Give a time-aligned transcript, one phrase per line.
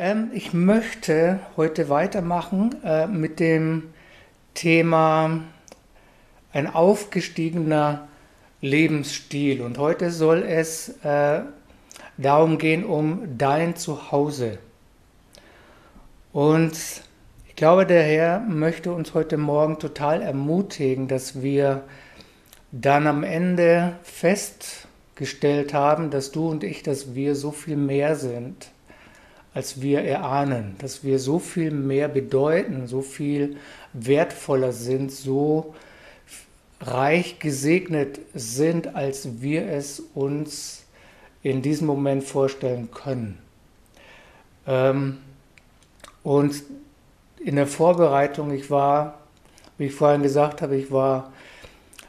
[0.00, 3.90] Ähm, ich möchte heute weitermachen äh, mit dem
[4.54, 5.40] Thema
[6.52, 8.06] ein aufgestiegener
[8.60, 9.60] Lebensstil.
[9.60, 11.40] Und heute soll es äh,
[12.16, 14.58] darum gehen, um dein Zuhause.
[16.32, 16.74] Und
[17.48, 21.82] ich glaube, der Herr möchte uns heute Morgen total ermutigen, dass wir
[22.70, 28.70] dann am Ende festgestellt haben, dass du und ich, dass wir so viel mehr sind,
[29.58, 33.56] als wir erahnen, dass wir so viel mehr bedeuten, so viel
[33.92, 35.74] wertvoller sind, so
[36.80, 40.84] reich gesegnet sind, als wir es uns
[41.42, 43.36] in diesem Moment vorstellen können.
[44.64, 45.18] Ähm,
[46.22, 46.62] und
[47.44, 49.18] in der Vorbereitung, ich war,
[49.76, 51.32] wie ich vorhin gesagt habe, ich war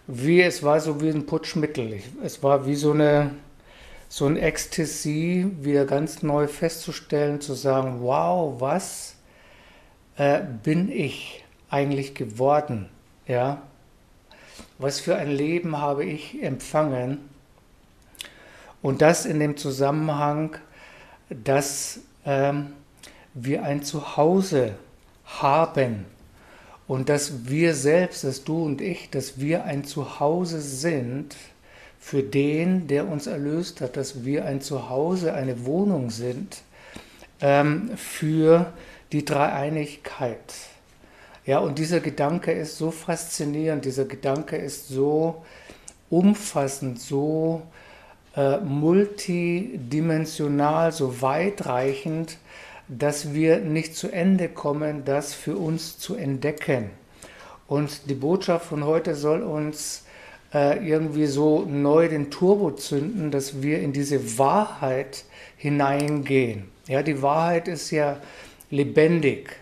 [0.06, 2.00] wie, es war so wie ein Putschmittel.
[2.24, 3.32] Es war wie so eine,
[4.10, 9.16] so ein Ecstasy, wieder ganz neu festzustellen, zu sagen, wow, was
[10.18, 12.90] äh, bin ich eigentlich geworden?
[13.28, 13.62] Ja,
[14.80, 17.20] was für ein Leben habe ich empfangen?
[18.82, 20.58] Und das in dem Zusammenhang,
[21.30, 22.74] dass ähm,
[23.36, 24.74] wir ein Zuhause
[25.26, 26.06] haben
[26.88, 31.36] und dass wir selbst, dass du und ich, dass wir ein Zuhause sind
[32.10, 36.64] für den, der uns erlöst hat, dass wir ein Zuhause, eine Wohnung sind
[37.40, 38.74] ähm, für
[39.12, 40.56] die Dreieinigkeit.
[41.46, 45.44] Ja, und dieser Gedanke ist so faszinierend, dieser Gedanke ist so
[46.10, 47.62] umfassend, so
[48.36, 52.38] äh, multidimensional, so weitreichend,
[52.88, 56.90] dass wir nicht zu Ende kommen, das für uns zu entdecken.
[57.68, 60.06] Und die Botschaft von heute soll uns
[60.54, 65.26] äh, irgendwie so neu den Turbo zünden, dass wir in diese Wahrheit
[65.58, 66.66] hineingehen.
[66.88, 68.18] Ja, die Wahrheit ist ja
[68.72, 69.56] lebendig.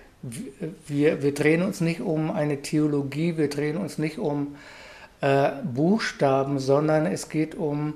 [0.88, 4.56] Wir, wir drehen uns nicht um eine Theologie, wir drehen uns nicht um
[5.22, 7.94] äh, Buchstaben, sondern es geht um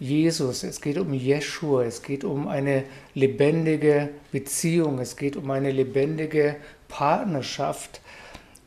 [0.00, 2.84] Jesus, es geht um Jeschua, es geht um eine
[3.14, 6.56] lebendige Beziehung, es geht um eine lebendige
[6.88, 8.00] Partnerschaft.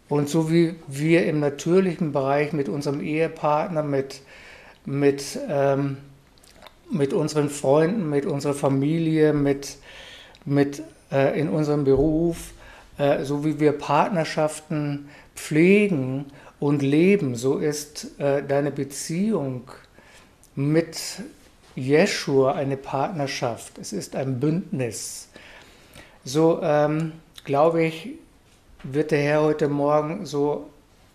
[0.09, 4.22] Und so wie wir im natürlichen Bereich mit unserem Ehepartner, mit,
[4.85, 5.97] mit, ähm,
[6.90, 9.78] mit unseren Freunden, mit unserer Familie, mit,
[10.45, 10.81] mit
[11.12, 12.53] äh, in unserem Beruf,
[12.97, 16.25] äh, so wie wir Partnerschaften pflegen
[16.59, 19.69] und leben, so ist äh, deine Beziehung
[20.56, 20.97] mit
[21.75, 23.78] Jeschua eine Partnerschaft.
[23.78, 25.28] Es ist ein Bündnis.
[26.24, 27.12] So ähm,
[27.44, 28.09] glaube ich,
[28.84, 30.70] wird der Herr heute Morgen so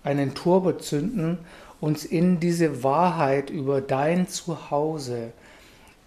[0.05, 1.39] einen Turbo zünden,
[1.81, 5.33] uns in diese Wahrheit über dein Zuhause,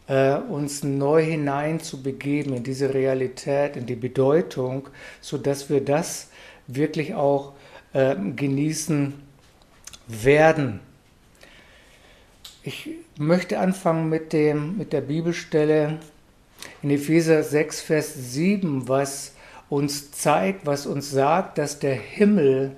[0.07, 4.89] äh, uns neu hinein zu begeben, in diese Realität, in die Bedeutung,
[5.21, 6.29] sodass wir das
[6.67, 7.53] wirklich auch
[7.93, 9.13] äh, genießen
[10.07, 10.79] werden.
[12.63, 15.99] Ich möchte anfangen mit, dem, mit der Bibelstelle
[16.81, 19.34] in Epheser 6, Vers 7, was
[19.69, 22.75] uns zeigt, was uns sagt, dass der Himmel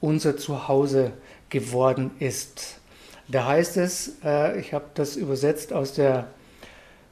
[0.00, 1.12] unser Zuhause
[1.48, 2.78] geworden ist.
[3.28, 6.28] Da heißt es, äh, ich habe das übersetzt aus der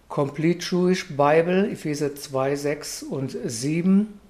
[0.09, 4.21] Complete Jewish Bible, Epheser 2, 6 und 7.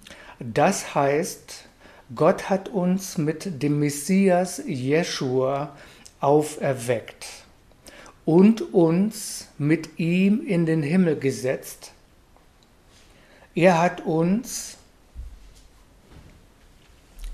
[0.40, 1.66] Das heißt,
[2.14, 5.76] Gott hat uns mit dem Messias Jeschua
[6.20, 7.26] auferweckt
[8.24, 11.92] und uns mit ihm in den Himmel gesetzt.
[13.54, 14.78] Er hat uns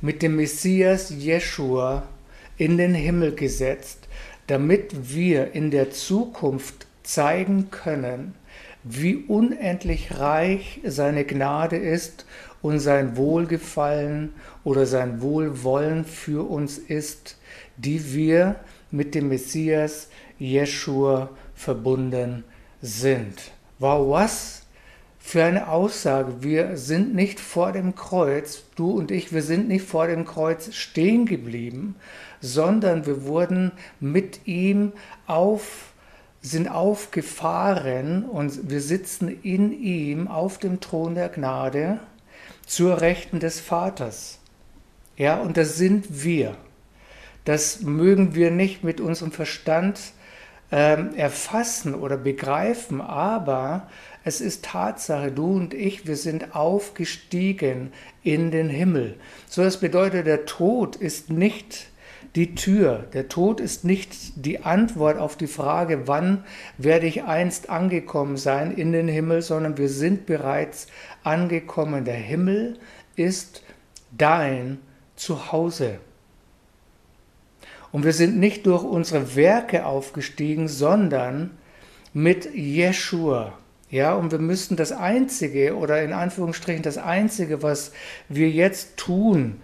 [0.03, 2.03] mit dem Messias Jeschua
[2.59, 4.09] in den Himmel gesetzt,
[4.49, 8.35] damit wir in der Zukunft zeigen können,
[8.83, 12.27] wie unendlich reich seine Gnade ist
[12.63, 17.39] und sein Wohlgefallen oder sein Wohlwollen für uns ist,
[17.77, 18.57] die wir
[18.91, 20.09] mit dem Messias
[20.39, 22.43] Jeschua verbunden
[22.81, 23.53] sind.
[23.79, 24.62] Wow, was
[25.23, 26.43] für eine Aussage.
[26.43, 30.75] Wir sind nicht vor dem Kreuz, du und ich, wir sind nicht vor dem Kreuz
[30.75, 31.95] stehen geblieben,
[32.41, 33.71] sondern wir wurden
[34.01, 34.93] mit ihm
[35.27, 35.93] auf,
[36.43, 42.01] sind aufgefahren und wir sitzen in ihm auf dem Thron der Gnade
[42.67, 44.41] zur Rechten des Vaters.
[45.17, 46.57] Ja, und das sind wir.
[47.45, 50.01] Das mögen wir nicht mit unserem Verstand
[50.73, 53.89] ähm, erfassen oder begreifen, aber
[54.25, 57.93] es ist Tatsache, du und ich, wir sind aufgestiegen
[58.23, 59.17] in den Himmel.
[59.49, 61.89] So das bedeutet, der Tod ist nicht
[62.35, 63.05] die Tür.
[63.13, 66.45] Der Tod ist nicht die Antwort auf die Frage, wann
[66.79, 70.87] werde ich einst angekommen sein in den Himmel, sondern wir sind bereits
[71.25, 72.05] angekommen.
[72.05, 72.79] Der Himmel
[73.17, 73.63] ist
[74.17, 74.79] dein
[75.17, 75.99] Zuhause.
[77.91, 81.51] Und wir sind nicht durch unsere Werke aufgestiegen, sondern
[82.15, 83.59] mit Jeshua.
[83.93, 87.93] Ja, und wir müssen das Einzige oder in Anführungsstrichen das Einzige, was
[88.31, 89.61] wir jetzt tun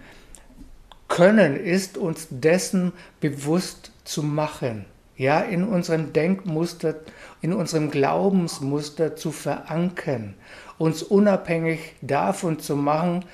[1.08, 4.84] können, ist uns dessen bewusst zu machen.
[5.16, 6.96] Ja, in unserem Denkmuster,
[7.40, 10.34] in unserem Glaubensmuster zu verankern,
[10.76, 13.24] uns unabhängig davon zu machen,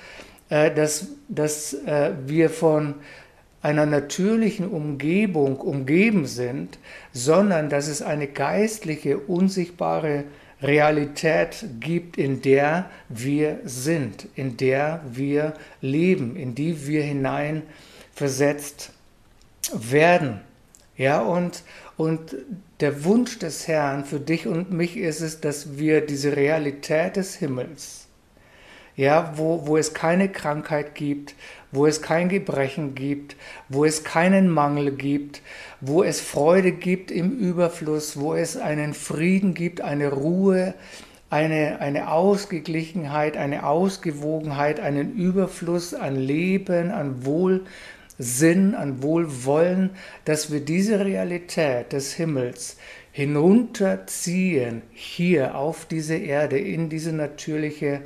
[0.47, 2.95] äh, dass, dass äh, wir von
[3.61, 6.79] einer natürlichen Umgebung umgeben sind,
[7.11, 10.23] sondern dass es eine geistliche, unsichtbare
[10.65, 17.63] Realität gibt, in der wir sind, in der wir leben, in die wir hinein
[18.13, 18.91] versetzt
[19.73, 20.41] werden.
[20.97, 21.63] Ja, und,
[21.97, 22.35] und
[22.79, 27.35] der Wunsch des Herrn für dich und mich ist es, dass wir diese Realität des
[27.35, 28.07] Himmels,
[28.95, 31.35] ja, wo, wo es keine Krankheit gibt,
[31.75, 33.35] wo es kein Gebrechen gibt,
[33.69, 35.41] wo es keinen Mangel gibt,
[35.81, 40.73] wo es Freude gibt im Überfluss, wo es einen Frieden gibt, eine Ruhe,
[41.29, 49.91] eine, eine Ausgeglichenheit, eine Ausgewogenheit, einen Überfluss an Leben, an Wohlsinn, an Wohlwollen,
[50.23, 52.77] dass wir diese Realität des Himmels
[53.11, 58.01] hinunterziehen hier auf diese Erde, in diese natürliche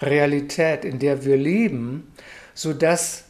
[0.00, 2.12] Realität, in der wir leben,
[2.54, 3.24] sodass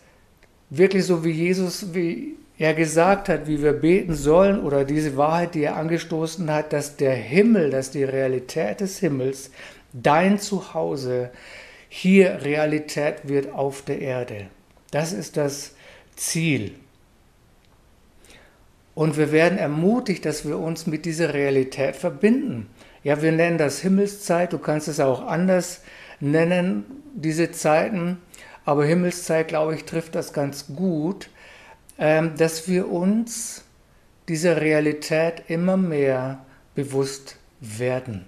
[0.70, 5.54] wirklich so wie Jesus, wie er gesagt hat, wie wir beten sollen oder diese Wahrheit,
[5.54, 9.50] die er angestoßen hat, dass der Himmel, dass die Realität des Himmels,
[9.92, 11.30] dein Zuhause,
[11.88, 14.46] hier Realität wird auf der Erde.
[14.90, 15.74] Das ist das
[16.16, 16.74] Ziel.
[18.94, 22.68] Und wir werden ermutigt, dass wir uns mit dieser Realität verbinden.
[23.02, 25.82] Ja, wir nennen das Himmelszeit, du kannst es auch anders
[26.20, 26.84] nennen,
[27.14, 28.18] diese Zeiten,
[28.64, 31.28] aber Himmelszeit, glaube ich, trifft das ganz gut,
[31.98, 33.64] ähm, dass wir uns
[34.28, 36.44] dieser Realität immer mehr
[36.74, 38.26] bewusst werden.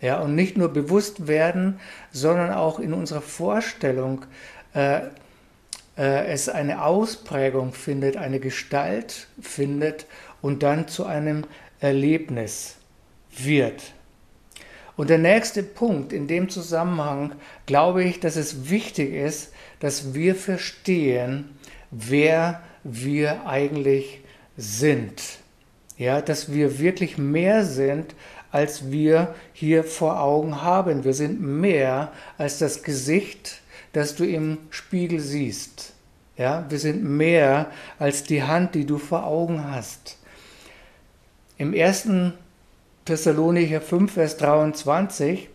[0.00, 1.80] Ja, und nicht nur bewusst werden,
[2.12, 4.26] sondern auch in unserer Vorstellung
[4.74, 5.00] äh,
[5.96, 10.06] äh, es eine Ausprägung findet, eine Gestalt findet
[10.42, 11.44] und dann zu einem
[11.80, 12.76] Erlebnis
[13.36, 13.92] wird.
[14.96, 17.32] Und der nächste Punkt in dem Zusammenhang
[17.66, 19.52] glaube ich, dass es wichtig ist,
[19.84, 21.50] dass wir verstehen,
[21.90, 24.22] wer wir eigentlich
[24.56, 25.20] sind.
[25.98, 28.14] Ja, dass wir wirklich mehr sind,
[28.50, 31.04] als wir hier vor Augen haben.
[31.04, 33.60] Wir sind mehr als das Gesicht,
[33.92, 35.92] das du im Spiegel siehst.
[36.38, 40.16] Ja, wir sind mehr als die Hand, die du vor Augen hast.
[41.58, 42.32] Im ersten
[43.04, 45.50] Thessalonicher 5, Vers 23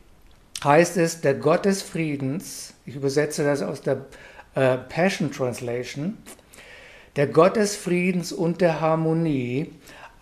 [0.64, 4.06] heißt es, der Gott des Friedens, ich übersetze das aus der
[4.56, 6.18] äh, Passion Translation,
[7.16, 9.72] der Gott des Friedens und der Harmonie,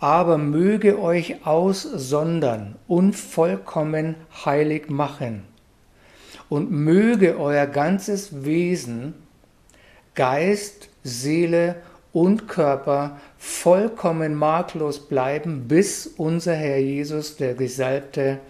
[0.00, 5.44] aber möge euch aussondern und vollkommen heilig machen.
[6.50, 9.14] Und möge euer ganzes Wesen,
[10.14, 11.76] Geist, Seele
[12.12, 18.40] und Körper vollkommen makellos bleiben, bis unser Herr Jesus, der Gesalbte,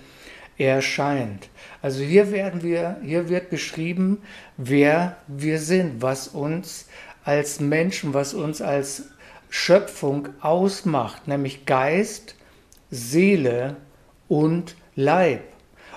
[0.66, 1.48] erscheint.
[1.82, 4.22] Also hier werden wir, hier wird beschrieben,
[4.56, 6.86] wer wir sind, was uns
[7.24, 9.04] als Menschen, was uns als
[9.50, 12.34] Schöpfung ausmacht, nämlich Geist,
[12.90, 13.76] Seele
[14.28, 15.42] und Leib.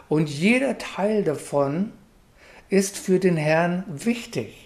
[0.10, 1.92] Und jeder Teil davon
[2.70, 4.61] ist für den Herrn wichtig.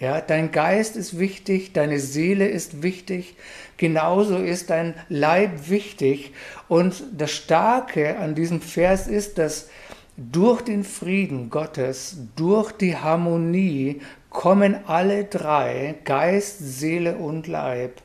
[0.00, 3.34] Ja, dein Geist ist wichtig, deine Seele ist wichtig,
[3.78, 6.32] genauso ist dein Leib wichtig.
[6.68, 9.68] Und das Starke an diesem Vers ist, dass
[10.16, 14.00] durch den Frieden Gottes, durch die Harmonie
[14.30, 18.00] kommen alle drei, Geist, Seele und Leib,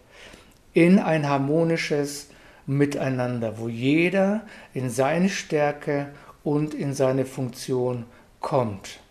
[0.74, 2.30] in ein harmonisches
[2.66, 4.42] Miteinander, wo jeder
[4.74, 6.08] in seine Stärke
[6.44, 8.06] und in seine Funktion
[8.40, 9.03] kommt.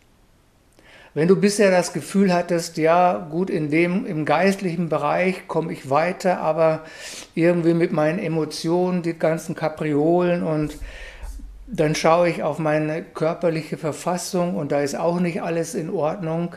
[1.15, 5.91] Wenn du bisher das Gefühl hattest, ja, gut, in dem, im geistlichen Bereich komme ich
[5.91, 6.85] weiter, aber
[7.35, 10.79] irgendwie mit meinen Emotionen, die ganzen Kapriolen und
[11.67, 16.55] dann schaue ich auf meine körperliche Verfassung und da ist auch nicht alles in Ordnung.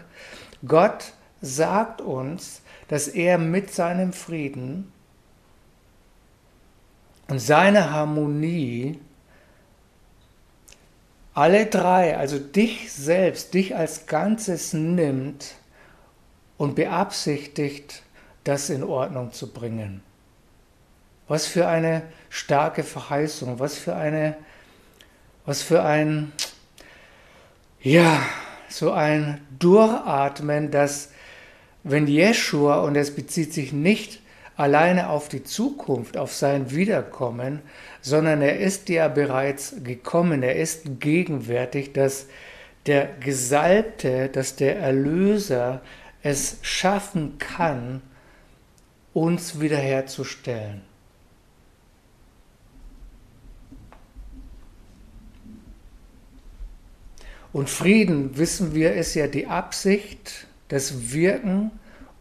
[0.66, 4.92] Gott sagt uns, dass er mit seinem Frieden
[7.28, 9.00] und seiner Harmonie
[11.36, 15.56] alle drei, also dich selbst, dich als Ganzes nimmt
[16.58, 18.02] und beabsichtigt,
[18.46, 20.02] das in Ordnung zu bringen.
[21.28, 24.38] Was für eine starke Verheißung, was für eine,
[25.46, 26.32] was für ein,
[27.82, 28.22] ja,
[28.70, 31.10] so ein Durchatmen, dass
[31.84, 34.22] wenn Jeschua, und es bezieht sich nicht
[34.56, 37.62] alleine auf die Zukunft, auf sein Wiederkommen,
[38.02, 42.28] sondern er ist ja bereits gekommen, er ist gegenwärtig, dass
[42.86, 45.82] der Gesalbte, dass der Erlöser
[46.24, 48.02] es schaffen kann,
[49.14, 50.82] uns wiederherzustellen.
[57.54, 61.72] Und Frieden, wissen wir, ist ja die Absicht, das Wirken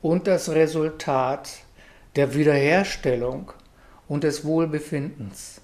[0.01, 1.64] und das Resultat
[2.17, 3.53] der Wiederherstellung
[4.09, 5.61] und des Wohlbefindens.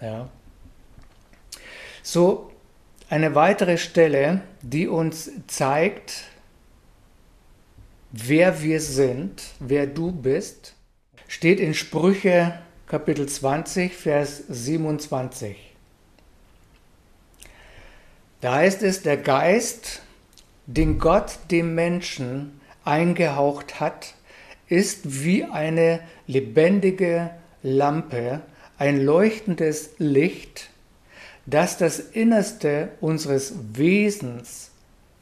[0.00, 0.28] Ja.
[2.02, 2.52] So
[3.08, 6.24] eine weitere Stelle, die uns zeigt,
[8.12, 10.74] wer wir sind, wer du bist,
[11.28, 15.56] steht in Sprüche Kapitel 20, Vers 27.
[18.40, 20.02] Da heißt es, der Geist,
[20.66, 24.14] den Gott dem Menschen eingehaucht hat,
[24.68, 27.30] ist wie eine lebendige
[27.62, 28.42] Lampe,
[28.78, 30.70] ein leuchtendes Licht,
[31.46, 34.70] das das Innerste unseres Wesens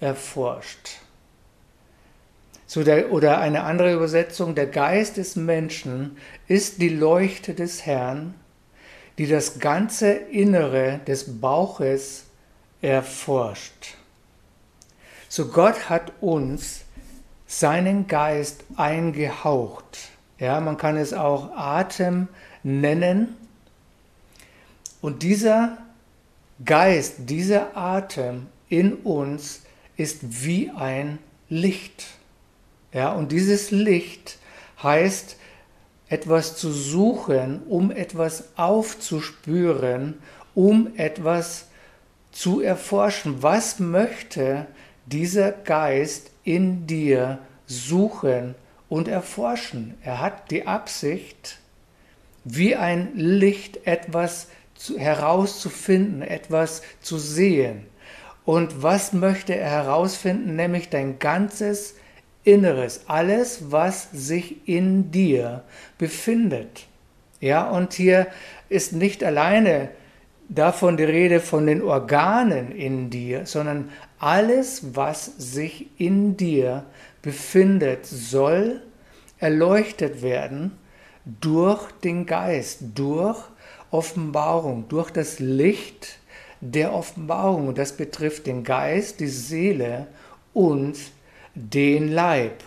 [0.01, 0.99] erforscht.
[2.67, 6.17] So der, oder eine andere Übersetzung, der Geist des Menschen
[6.49, 8.35] ist die Leuchte des Herrn,
[9.19, 12.25] die das ganze Innere des Bauches
[12.81, 13.97] erforscht.
[15.29, 16.84] So Gott hat uns
[17.58, 20.11] seinen Geist eingehaucht.
[20.38, 22.28] Ja, man kann es auch Atem
[22.62, 23.37] nennen.
[25.00, 25.78] Und dieser
[26.64, 29.62] Geist, dieser Atem in uns
[29.96, 31.18] ist wie ein
[31.49, 32.06] Licht.
[32.92, 34.38] Ja, und dieses Licht
[34.82, 35.37] heißt,
[36.08, 40.14] etwas zu suchen, um etwas aufzuspüren,
[40.54, 41.66] um etwas
[42.32, 43.42] zu erforschen.
[43.42, 44.66] Was möchte
[45.06, 48.54] dieser Geist in dir suchen
[48.88, 49.94] und erforschen?
[50.02, 51.58] Er hat die Absicht,
[52.44, 57.87] wie ein Licht etwas zu, herauszufinden, etwas zu sehen.
[58.44, 60.56] Und was möchte er herausfinden?
[60.56, 61.94] Nämlich dein ganzes
[62.44, 65.64] Inneres, alles, was sich in dir
[65.96, 66.87] befindet.
[67.40, 68.26] Ja, und hier
[68.68, 69.88] ist nicht alleine
[70.50, 73.90] davon die Rede von den Organen in dir, sondern
[74.25, 76.87] alles, was sich in dir
[77.21, 78.81] befindet, soll
[79.38, 80.78] erleuchtet werden
[81.26, 83.38] durch den Geist, durch
[83.90, 86.19] Offenbarung, durch das Licht
[86.62, 87.69] der Offenbarung.
[87.69, 90.07] Und das betrifft den Geist, die Seele
[90.54, 90.97] und
[91.54, 92.64] den Leib.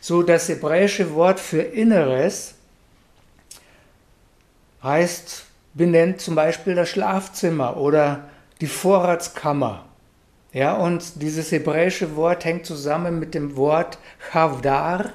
[0.00, 2.54] So das hebräische Wort für Inneres
[4.84, 9.84] heißt, benennt zum Beispiel das Schlafzimmer oder die Vorratskammer.
[10.52, 13.98] Ja, und dieses hebräische Wort hängt zusammen mit dem Wort
[14.30, 15.12] Chavdar,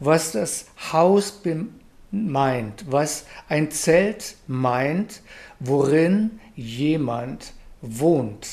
[0.00, 1.42] was das Haus
[2.10, 5.20] meint, was ein Zelt meint,
[5.60, 7.52] worin jemand
[7.82, 8.48] wohnt.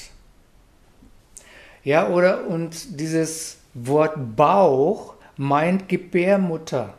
[1.84, 6.96] Ja, oder und dieses Wort Bauch meint Gebärmutter.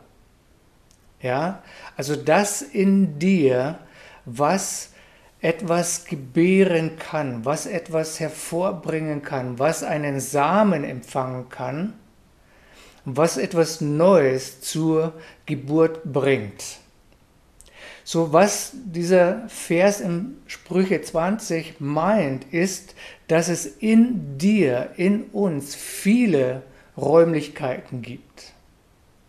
[1.21, 1.61] Ja,
[1.95, 3.79] also das in dir,
[4.25, 4.93] was
[5.41, 11.93] etwas gebären kann, was etwas hervorbringen kann, was einen Samen empfangen kann,
[13.05, 15.13] was etwas Neues zur
[15.45, 16.79] Geburt bringt.
[18.03, 22.95] So was dieser Vers im Sprüche 20 meint, ist,
[23.27, 26.63] dass es in dir, in uns viele
[26.95, 28.53] Räumlichkeiten gibt.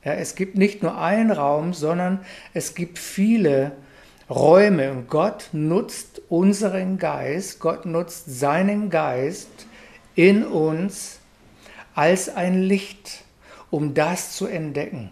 [0.04, 2.20] Ja, es gibt nicht nur einen Raum, sondern
[2.54, 3.72] es gibt viele
[4.30, 9.48] Räume und Gott nutzt unseren Geist, Gott nutzt seinen Geist
[10.14, 11.18] in uns
[11.94, 13.24] als ein Licht,
[13.70, 15.10] um das zu entdecken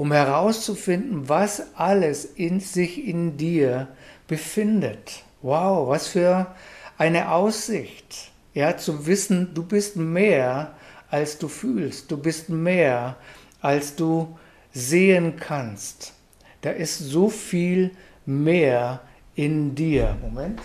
[0.00, 3.88] um herauszufinden, was alles in sich in dir
[4.28, 5.24] befindet.
[5.42, 6.54] Wow, was für
[6.96, 8.30] eine Aussicht.
[8.54, 10.72] Ja, zu wissen, du bist mehr,
[11.10, 12.10] als du fühlst.
[12.10, 13.16] Du bist mehr,
[13.60, 14.38] als du
[14.72, 16.14] sehen kannst.
[16.62, 17.90] Da ist so viel
[18.30, 19.00] mehr
[19.34, 20.16] in dir.
[20.22, 20.60] Moment.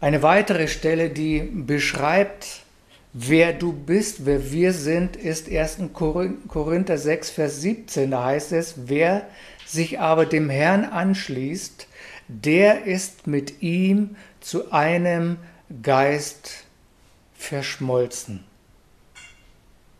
[0.00, 2.66] Eine weitere Stelle, die beschreibt,
[3.18, 5.78] Wer du bist, wer wir sind, ist 1.
[5.94, 8.10] Korinther 6, Vers 17.
[8.10, 9.26] Da heißt es, wer
[9.64, 11.86] sich aber dem Herrn anschließt,
[12.28, 15.38] der ist mit ihm zu einem
[15.82, 16.64] Geist
[17.38, 18.44] verschmolzen.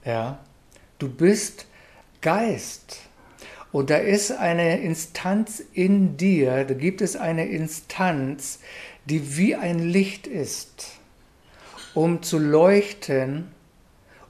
[0.05, 0.39] Ja,
[0.99, 1.65] du bist
[2.21, 2.99] Geist.
[3.73, 8.61] Und da ist eine Instanz in dir, da gibt es eine Instanz,
[9.05, 10.93] die wie ein Licht ist,
[11.95, 13.49] um zu leuchten,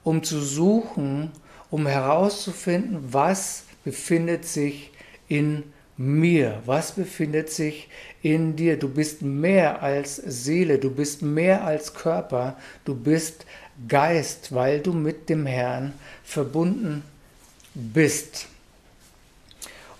[0.04, 1.30] um zu suchen,
[1.70, 4.90] um herauszufinden, was befindet sich
[5.28, 5.64] in
[5.96, 7.88] mir, was befindet sich
[8.22, 8.78] in dir.
[8.78, 13.46] Du bist mehr als Seele, du bist mehr als Körper, du bist
[13.88, 15.92] Geist, weil du mit dem Herrn
[16.24, 17.02] verbunden
[17.74, 18.48] bist.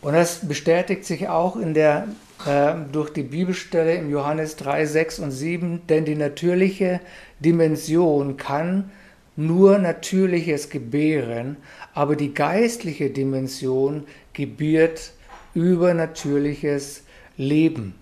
[0.03, 2.09] Und das bestätigt sich auch in der,
[2.47, 7.01] äh, durch die Bibelstelle im Johannes 3, 6 und 7, denn die natürliche
[7.41, 8.91] Dimension kann
[9.37, 11.57] nur Natürliches gebären,
[11.93, 15.13] aber die geistliche Dimension gebiert
[15.55, 17.03] übernatürliches
[17.37, 17.95] Leben.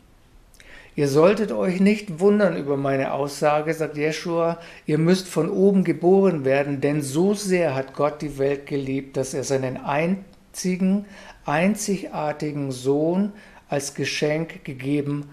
[0.96, 6.44] Ihr solltet euch nicht wundern über meine Aussage, sagt Jeschua, ihr müsst von oben geboren
[6.44, 11.04] werden, denn so sehr hat Gott die Welt geliebt, dass er seinen einzigen,
[11.44, 13.32] einzigartigen Sohn
[13.68, 15.30] als Geschenk gegeben.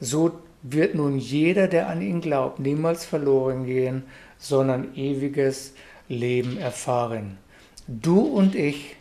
[0.00, 0.32] So
[0.62, 4.04] wird nun jeder, der an ihn glaubt, niemals verloren gehen,
[4.38, 5.74] sondern ewiges
[6.08, 7.38] Leben erfahren.
[7.86, 8.96] Du und ich,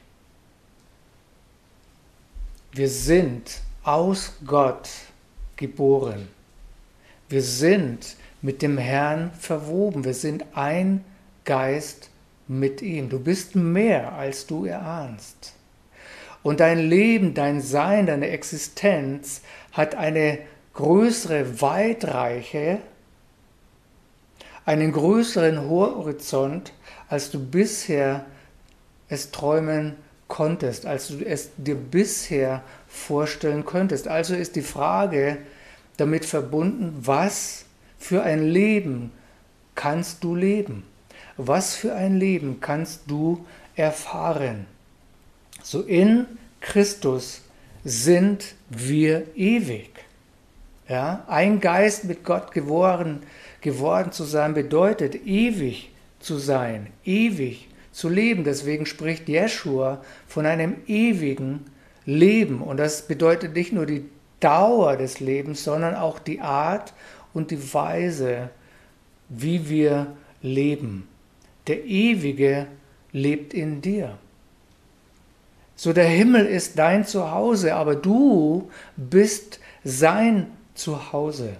[2.72, 4.89] wir sind aus Gott
[5.55, 6.27] geboren.
[7.29, 10.03] Wir sind mit dem Herrn verwoben.
[10.03, 11.03] Wir sind ein
[11.45, 12.10] Geist
[12.48, 13.10] mit ihm.
[13.10, 15.54] Du bist mehr, als du erahnst.
[16.45, 20.37] Und dein Leben, dein Sein, deine Existenz hat eine
[20.75, 22.77] größere Weitreiche,
[24.63, 26.71] einen größeren Horizont,
[27.09, 28.27] als du bisher
[29.09, 29.95] es träumen
[30.27, 34.07] konntest, als du es dir bisher vorstellen könntest.
[34.07, 35.39] Also ist die Frage
[35.97, 37.65] damit verbunden, was
[37.97, 39.11] für ein Leben
[39.73, 40.83] kannst du leben?
[41.37, 44.67] Was für ein Leben kannst du erfahren?
[45.65, 46.27] So in
[46.62, 47.41] Christus
[47.84, 49.89] sind wir ewig.
[50.88, 53.24] Ja, ein Geist mit Gott geworden,
[53.62, 55.89] geworden zu sein bedeutet ewig
[56.20, 58.44] zu sein, ewig zu leben.
[58.44, 61.66] Deswegen spricht Jeschua von einem ewigen
[62.05, 62.61] Leben.
[62.61, 64.05] Und das bedeutet nicht nur die
[64.39, 66.94] Dauer des Lebens, sondern auch die Art
[67.33, 68.51] und die Weise,
[69.29, 71.07] wie wir leben.
[71.66, 72.68] Der Ewige
[73.11, 74.20] lebt in dir.
[75.75, 81.57] So der Himmel ist dein Zuhause, aber du bist sein Zuhause.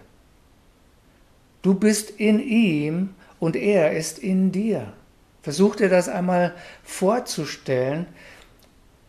[1.62, 4.93] Du bist in ihm und er ist in dir.
[5.41, 8.08] Versuch dir das einmal vorzustellen,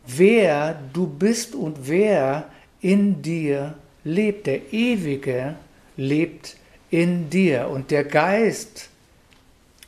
[0.06, 2.48] wer du bist und wer
[2.80, 4.46] in dir lebt.
[4.46, 5.56] Der Ewige
[5.96, 6.56] lebt
[6.90, 8.90] in dir und der Geist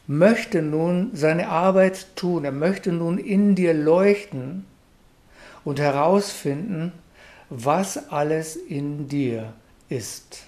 [0.06, 2.44] möchte nun seine Arbeit tun.
[2.44, 4.64] Er möchte nun in dir leuchten
[5.64, 6.92] und herausfinden,
[7.50, 9.52] was alles in dir
[9.88, 10.44] ist.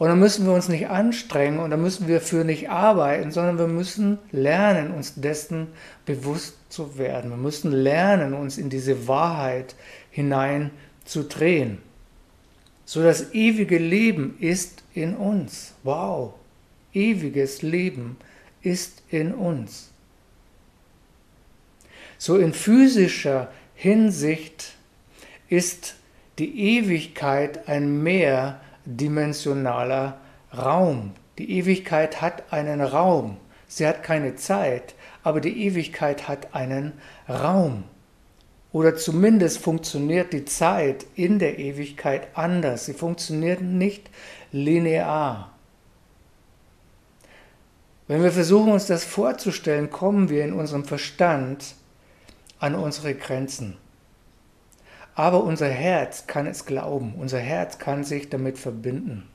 [0.00, 3.58] Und dann müssen wir uns nicht anstrengen und dann müssen wir für nicht arbeiten, sondern
[3.58, 5.68] wir müssen lernen, uns dessen
[6.06, 7.28] bewusst zu werden.
[7.28, 9.74] Wir müssen lernen, uns in diese Wahrheit
[10.10, 10.70] hinein
[11.04, 11.82] zu drehen.
[12.86, 15.74] So das ewige Leben ist in uns.
[15.82, 16.32] Wow,
[16.94, 18.16] ewiges Leben
[18.62, 19.89] ist in uns.
[22.20, 24.74] So in physischer Hinsicht
[25.48, 25.94] ist
[26.38, 30.20] die Ewigkeit ein Meer, dimensionaler
[30.54, 31.12] Raum.
[31.38, 33.38] Die Ewigkeit hat einen Raum.
[33.68, 36.92] Sie hat keine Zeit, aber die Ewigkeit hat einen
[37.26, 37.84] Raum.
[38.70, 42.84] Oder zumindest funktioniert die Zeit in der Ewigkeit anders.
[42.84, 44.10] Sie funktioniert nicht
[44.52, 45.52] linear.
[48.08, 51.76] Wenn wir versuchen uns das vorzustellen, kommen wir in unserem Verstand
[52.60, 53.76] an unsere Grenzen.
[55.14, 59.28] Aber unser Herz kann es glauben, unser Herz kann sich damit verbinden.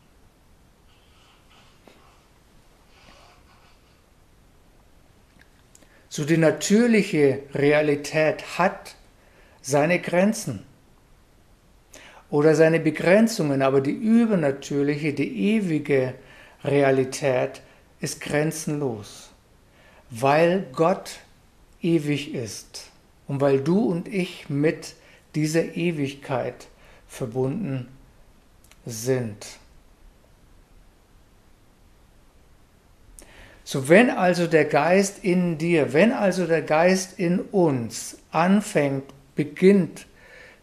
[6.08, 8.96] So die natürliche Realität hat
[9.62, 10.64] seine Grenzen
[12.30, 16.14] oder seine Begrenzungen, aber die übernatürliche, die ewige
[16.64, 17.62] Realität
[18.00, 19.32] ist grenzenlos,
[20.10, 21.20] weil Gott
[21.82, 22.92] ewig ist
[23.28, 24.96] und weil du und ich mit
[25.36, 26.68] dieser Ewigkeit
[27.08, 27.88] verbunden
[28.86, 29.46] sind.
[33.64, 40.06] So wenn also der Geist in dir, wenn also der Geist in uns anfängt, beginnt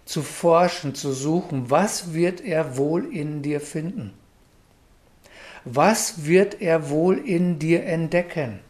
[0.05, 4.12] zu forschen, zu suchen, was wird er wohl in dir finden?
[5.64, 8.61] Was wird er wohl in dir entdecken?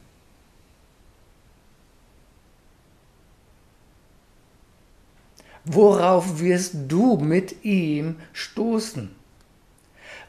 [5.64, 9.14] Worauf wirst du mit ihm stoßen?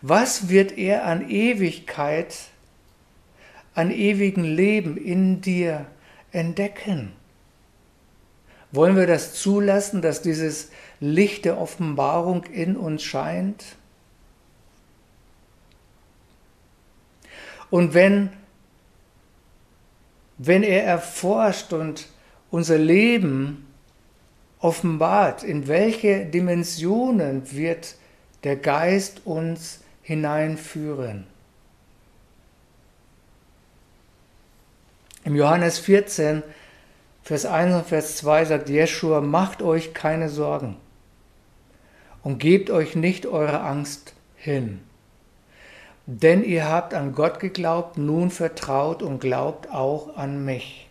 [0.02, 2.36] Was wird er an Ewigkeit,
[3.74, 5.88] an ewigen Leben in dir
[6.32, 7.14] entdecken?
[8.72, 13.64] Wollen wir das zulassen, dass dieses Licht der Offenbarung in uns scheint?
[17.70, 18.30] Und wenn,
[20.38, 22.08] wenn er erforscht und
[22.52, 23.63] unser Leben
[24.64, 27.96] offenbart, in welche Dimensionen wird
[28.44, 31.28] der Geist uns hineinführen.
[35.26, 36.44] Im Johannes 14,
[37.24, 40.78] Vers 1 und Vers 2 sagt Jeschua, macht euch keine Sorgen
[42.24, 44.82] und gebt euch nicht eure Angst hin.
[46.06, 50.90] Denn ihr habt an Gott geglaubt, nun vertraut und glaubt auch an mich.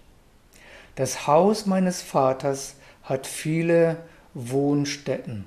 [0.95, 2.77] Das Haus meines Vaters
[3.13, 3.99] hat viele
[4.35, 5.45] Wohnstätten.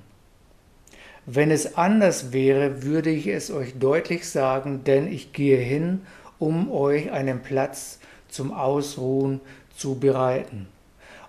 [1.26, 6.02] Wenn es anders wäre, würde ich es euch deutlich sagen, denn ich gehe hin,
[6.38, 7.98] um euch einen Platz
[8.28, 9.40] zum Ausruhen
[9.76, 10.68] zu bereiten.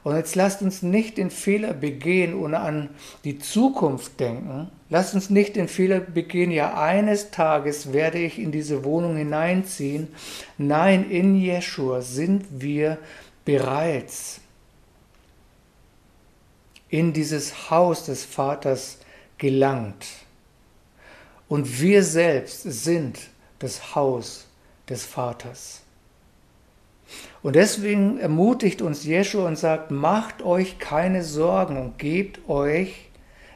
[0.04, 2.90] Und jetzt lasst uns nicht den Fehler begehen und an
[3.24, 4.70] die Zukunft denken.
[4.90, 10.10] Lasst uns nicht den Fehler begehen, ja eines Tages werde ich in diese Wohnung hineinziehen.
[10.58, 13.00] Nein, in Jeschua sind wir
[13.44, 14.40] bereits
[16.90, 19.00] in dieses Haus des Vaters
[19.38, 20.06] gelangt.
[21.48, 23.20] Und wir selbst sind
[23.60, 24.48] das Haus
[24.90, 25.82] des Vaters.
[27.42, 33.10] Und deswegen ermutigt uns Jeschua und sagt, macht euch keine Sorgen und gebt euch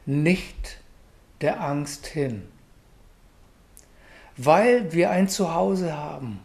[0.05, 0.77] nicht
[1.41, 2.43] der Angst hin,
[4.37, 6.39] weil wir ein Zuhause haben.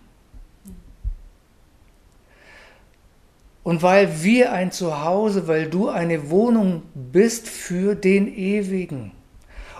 [3.66, 9.11] Und weil wir ein Zuhause, weil du eine Wohnung bist für den Ewigen.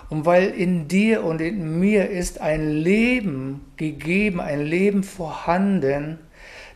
[0.09, 6.19] Und weil in dir und in mir ist ein Leben gegeben, ein Leben vorhanden,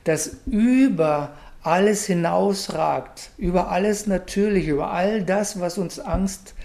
[0.06, 6.56] das über alles hinausragt, über alles natürlich, über all das, was uns Angst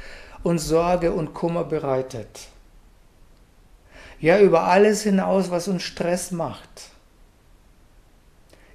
[0.44, 2.46] und Sorge und Kummer bereitet.
[4.20, 6.92] Ja, über alles hinaus, was uns Stress macht.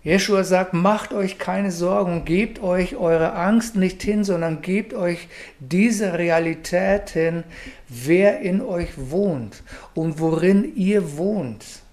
[0.03, 5.27] Jeschua sagt, macht euch keine Sorgen, gebt euch eure Angst nicht hin, sondern gebt euch
[5.59, 7.43] diese Realität hin,
[7.87, 9.61] wer in euch wohnt
[9.93, 11.83] und worin ihr wohnt.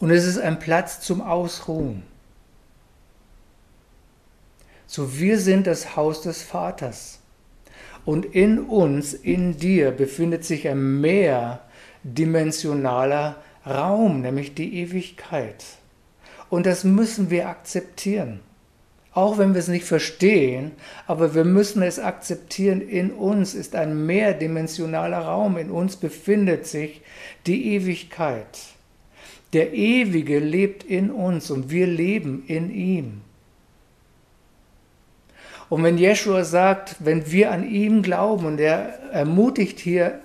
[0.00, 2.02] Und es ist ein Platz zum Ausruhen.
[4.86, 7.20] So wir sind das Haus des Vaters.
[8.04, 15.64] Und in uns, in dir, befindet sich ein mehrdimensionaler Raum, nämlich die Ewigkeit.
[16.50, 18.40] Und das müssen wir akzeptieren.
[19.12, 20.72] Auch wenn wir es nicht verstehen,
[21.06, 27.00] aber wir müssen es akzeptieren, in uns ist ein mehrdimensionaler Raum, in uns befindet sich
[27.46, 28.58] die Ewigkeit.
[29.52, 33.20] Der Ewige lebt in uns und wir leben in ihm.
[35.68, 40.20] Und wenn Jeshua sagt, wenn wir an ihm glauben, und er ermutigt hier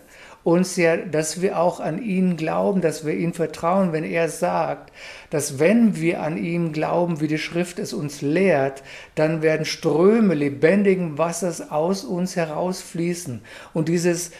[0.50, 4.92] uns ja, dass wir auch an ihn glauben, dass wir ihm vertrauen, wenn er sagt,
[5.30, 8.82] dass wenn wir an ihn glauben, wie die Schrift es uns lehrt,
[9.14, 13.42] dann werden Ströme lebendigen Wassers aus uns herausfließen.
[13.74, 14.32] Und dieses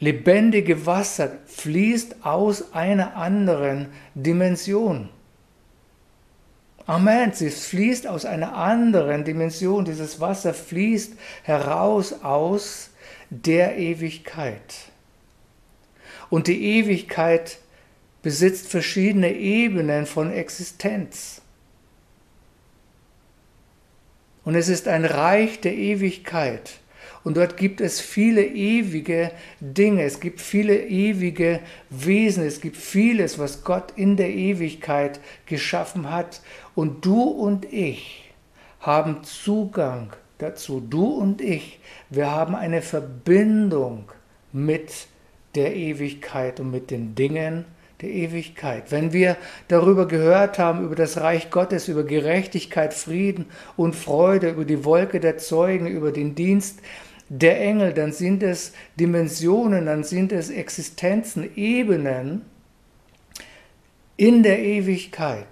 [0.00, 5.10] lebendige Wasser fließt aus einer anderen Dimension.
[6.86, 7.30] Amen.
[7.30, 9.84] Es fließt aus einer anderen Dimension.
[9.84, 12.90] Dieses Wasser fließt heraus aus
[13.30, 14.93] der Ewigkeit.
[16.30, 17.58] Und die Ewigkeit
[18.22, 21.42] besitzt verschiedene Ebenen von Existenz.
[24.44, 26.80] Und es ist ein Reich der Ewigkeit.
[27.22, 33.38] Und dort gibt es viele ewige Dinge, es gibt viele ewige Wesen, es gibt vieles,
[33.38, 36.42] was Gott in der Ewigkeit geschaffen hat.
[36.74, 38.32] Und du und ich
[38.80, 40.80] haben Zugang dazu.
[40.80, 44.12] Du und ich, wir haben eine Verbindung
[44.52, 45.06] mit
[45.54, 47.64] der Ewigkeit und mit den Dingen
[48.00, 48.90] der Ewigkeit.
[48.90, 49.36] Wenn wir
[49.68, 55.20] darüber gehört haben, über das Reich Gottes, über Gerechtigkeit, Frieden und Freude, über die Wolke
[55.20, 56.80] der Zeugen, über den Dienst
[57.28, 62.42] der Engel, dann sind es Dimensionen, dann sind es Existenzen, Ebenen
[64.16, 65.46] in der Ewigkeit.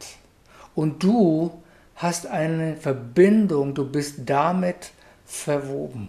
[0.74, 1.62] Und du
[1.96, 4.92] hast eine Verbindung, du bist damit
[5.24, 6.08] verwoben.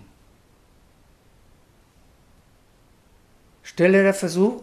[3.73, 4.61] Stelle der Versuch,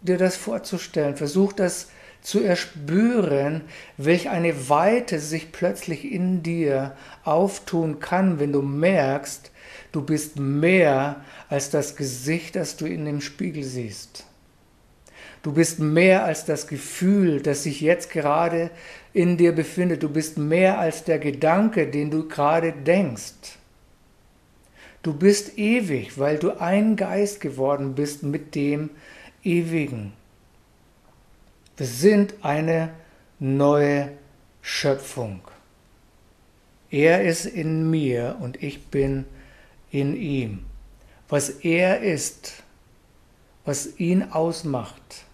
[0.00, 1.14] dir das vorzustellen.
[1.14, 1.90] Versuch das
[2.22, 3.60] zu erspüren,
[3.98, 9.50] welch eine Weite sich plötzlich in dir auftun kann, wenn du merkst,
[9.92, 14.24] du bist mehr als das Gesicht, das du in dem Spiegel siehst.
[15.42, 18.70] Du bist mehr als das Gefühl, das sich jetzt gerade
[19.12, 20.02] in dir befindet.
[20.02, 23.58] Du bist mehr als der Gedanke, den du gerade denkst.
[25.06, 28.90] Du bist ewig, weil du ein Geist geworden bist mit dem
[29.44, 30.14] Ewigen.
[31.76, 32.92] Wir sind eine
[33.38, 34.10] neue
[34.62, 35.42] Schöpfung.
[36.90, 39.26] Er ist in mir und ich bin
[39.92, 40.64] in ihm.
[41.28, 42.64] Was er ist,
[43.64, 45.24] was ihn ausmacht,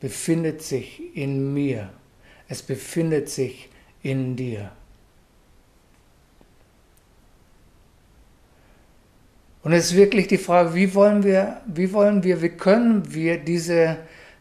[0.00, 1.90] befindet sich in mir.
[2.48, 3.68] Es befindet sich
[4.02, 4.72] in dir.
[9.62, 13.38] Und es ist wirklich die Frage, wie wollen wir, wie wollen wir, wie können wir
[13.38, 13.98] diese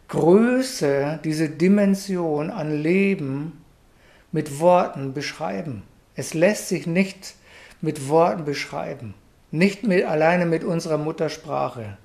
[0.08, 3.64] Größe, diese Dimension an Leben
[4.32, 5.84] mit Worten beschreiben?
[6.16, 7.36] Es lässt sich nicht
[7.82, 9.14] mit Worten beschreiben,
[9.52, 11.98] nicht mit, alleine mit unserer Muttersprache.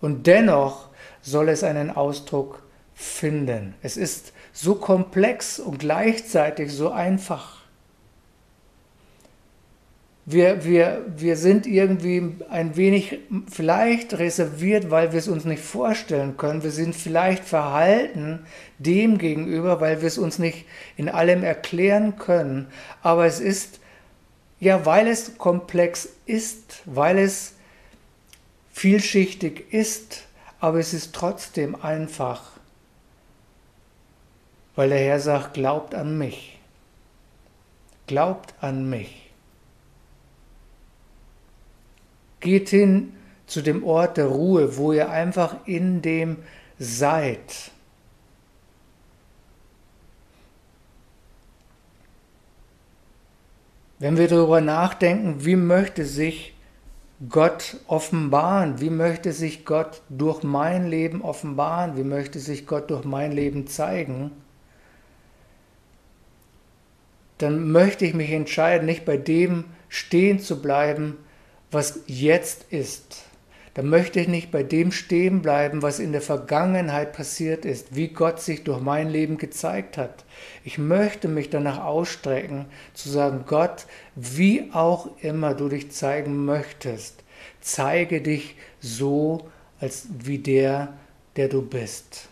[0.00, 0.88] Und dennoch
[1.22, 2.62] soll es einen Ausdruck
[2.94, 3.74] finden.
[3.82, 7.63] Es ist so komplex und gleichzeitig so einfach.
[10.26, 13.18] Wir, wir, wir sind irgendwie ein wenig
[13.50, 16.62] vielleicht reserviert, weil wir es uns nicht vorstellen können.
[16.62, 18.46] Wir sind vielleicht verhalten
[18.78, 20.64] dem gegenüber, weil wir es uns nicht
[20.96, 22.68] in allem erklären können.
[23.02, 23.80] Aber es ist,
[24.60, 27.54] ja, weil es komplex ist, weil es
[28.72, 30.22] vielschichtig ist,
[30.58, 32.54] aber es ist trotzdem einfach
[34.74, 36.58] weil der Herr sagt, glaubt an mich.
[38.06, 39.23] Glaubt an mich.
[42.44, 43.14] Geht hin
[43.46, 46.36] zu dem Ort der Ruhe, wo ihr einfach in dem
[46.78, 47.70] seid.
[53.98, 56.54] Wenn wir darüber nachdenken, wie möchte sich
[57.30, 63.06] Gott offenbaren, wie möchte sich Gott durch mein Leben offenbaren, wie möchte sich Gott durch
[63.06, 64.32] mein Leben zeigen,
[67.38, 71.16] dann möchte ich mich entscheiden, nicht bei dem stehen zu bleiben,
[71.74, 73.24] was jetzt ist.
[73.74, 78.06] Dann möchte ich nicht bei dem stehen bleiben, was in der Vergangenheit passiert ist, wie
[78.08, 80.24] Gott sich durch mein Leben gezeigt hat.
[80.62, 87.24] Ich möchte mich danach ausstrecken, zu sagen, Gott, wie auch immer du dich zeigen möchtest,
[87.60, 90.92] zeige dich so, als wie der,
[91.34, 92.28] der du bist.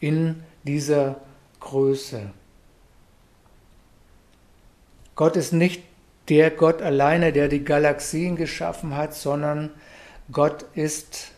[0.00, 1.16] In dieser
[1.60, 2.30] Größe.
[5.14, 5.82] Gott ist nicht
[6.28, 9.70] der Gott alleine, der die Galaxien geschaffen hat, sondern
[10.30, 11.32] Gott ist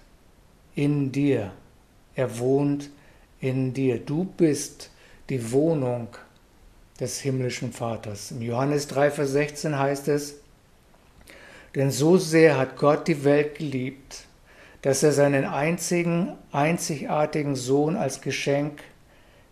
[0.74, 1.52] in dir.
[2.14, 2.90] Er wohnt
[3.40, 3.98] in dir.
[3.98, 4.90] Du bist
[5.28, 6.08] die Wohnung
[7.00, 8.30] des himmlischen Vaters.
[8.30, 10.36] Im Johannes 3, Vers 16 heißt es,
[11.74, 14.26] denn so sehr hat Gott die Welt geliebt,
[14.82, 18.82] dass er seinen einzigen, einzigartigen Sohn als Geschenk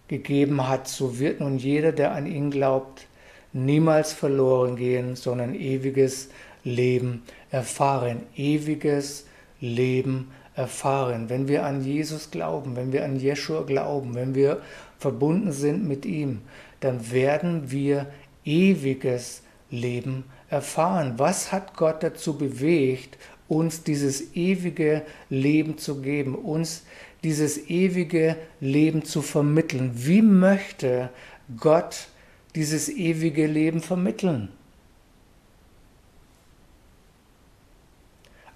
[0.07, 3.07] gegeben hat, so wird nun jeder, der an ihn glaubt,
[3.52, 6.28] niemals verloren gehen, sondern ewiges
[6.64, 8.22] Leben erfahren.
[8.36, 9.26] Ewiges
[9.60, 11.28] Leben erfahren.
[11.28, 14.60] Wenn wir an Jesus glauben, wenn wir an Jeschua glauben, wenn wir
[14.98, 16.42] verbunden sind mit ihm,
[16.80, 18.06] dann werden wir
[18.44, 21.14] ewiges Leben erfahren.
[21.16, 23.16] Was hat Gott dazu bewegt,
[23.48, 26.84] uns dieses ewige Leben zu geben, uns
[27.24, 29.92] dieses ewige Leben zu vermitteln?
[29.94, 31.10] Wie möchte
[31.58, 32.08] Gott
[32.54, 34.48] dieses ewige Leben vermitteln.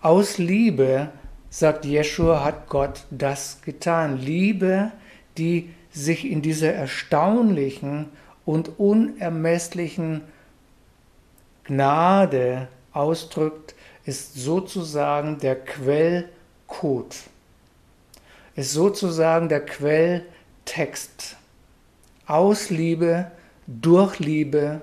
[0.00, 1.10] Aus Liebe,
[1.50, 4.18] sagt Jeschua, hat Gott das getan.
[4.18, 4.92] Liebe,
[5.38, 8.10] die sich in dieser erstaunlichen
[8.44, 10.22] und unermesslichen
[11.64, 17.16] Gnade ausdrückt, ist sozusagen der Quellcode,
[18.54, 21.36] ist sozusagen der Quelltext.
[22.26, 23.30] Aus Liebe
[23.66, 24.80] durch Liebe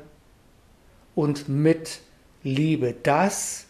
[1.15, 2.01] und mit
[2.43, 2.95] Liebe.
[3.03, 3.65] Das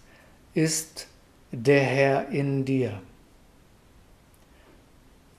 [0.53, 1.07] ist
[1.51, 3.01] der Herr in dir.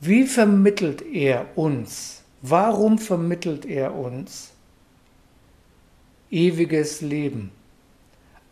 [0.01, 2.23] Wie vermittelt er uns?
[2.43, 4.53] Warum vermittelt er uns
[6.31, 7.51] ewiges Leben?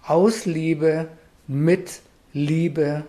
[0.05, 1.09] Aus Liebe,
[1.47, 2.01] mit
[2.33, 3.05] Liebe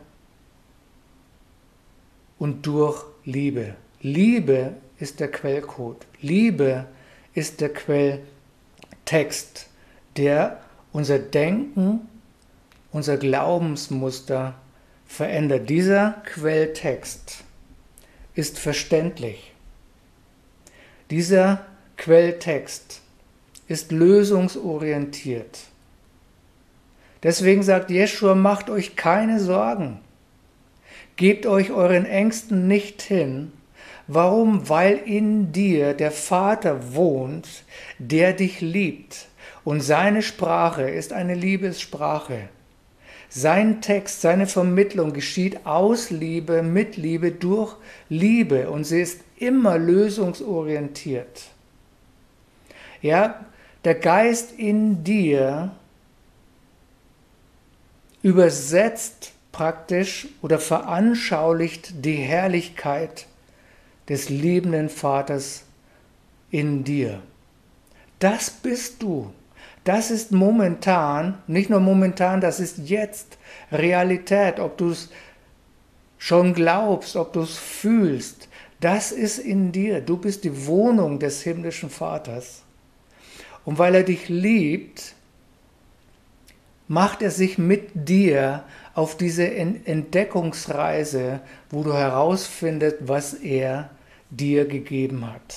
[2.38, 3.76] und durch Liebe.
[4.02, 6.06] Liebe ist der Quellcode.
[6.22, 7.03] Liebe ist
[7.34, 9.68] ist der Quelltext,
[10.18, 10.60] der
[10.92, 12.08] unser Denken,
[12.92, 14.56] unser Glaubensmuster
[15.06, 15.70] verändert.
[15.70, 17.44] Dieser Quelltext
[18.36, 19.52] ist verständlich.
[21.10, 21.66] Dieser
[21.98, 23.02] Quelltext
[23.68, 25.60] ist lösungsorientiert.
[27.24, 30.00] Deswegen sagt Jeschua, macht euch keine Sorgen.
[31.16, 33.52] Gebt euch euren Ängsten nicht hin.
[34.08, 34.68] Warum?
[34.68, 37.48] Weil in dir der Vater wohnt,
[38.00, 39.28] der dich liebt.
[39.64, 42.50] Und seine Sprache ist eine Liebessprache.
[43.30, 47.76] Sein Text, seine Vermittlung geschieht aus Liebe, mit Liebe, durch
[48.10, 48.70] Liebe.
[48.70, 51.44] Und sie ist immer lösungsorientiert.
[53.02, 53.46] Ja,
[53.86, 55.72] der Geist in dir
[58.22, 63.28] übersetzt praktisch oder veranschaulicht die Herrlichkeit
[64.10, 65.64] des liebenden Vaters
[66.52, 67.22] in dir.
[68.20, 69.34] Das bist du.
[69.84, 73.38] Das ist momentan, nicht nur momentan, das ist jetzt
[73.72, 75.10] Realität, ob du es
[76.18, 78.48] schon glaubst, ob du es fühlst.
[78.80, 80.00] Das ist in dir.
[80.00, 82.64] Du bist die Wohnung des himmlischen Vaters.
[83.66, 85.16] Und weil er dich liebt,
[86.88, 88.64] macht er sich mit dir
[88.96, 93.90] auf diese Entdeckungsreise, wo du herausfindest, was er
[94.30, 95.56] dir gegeben hat.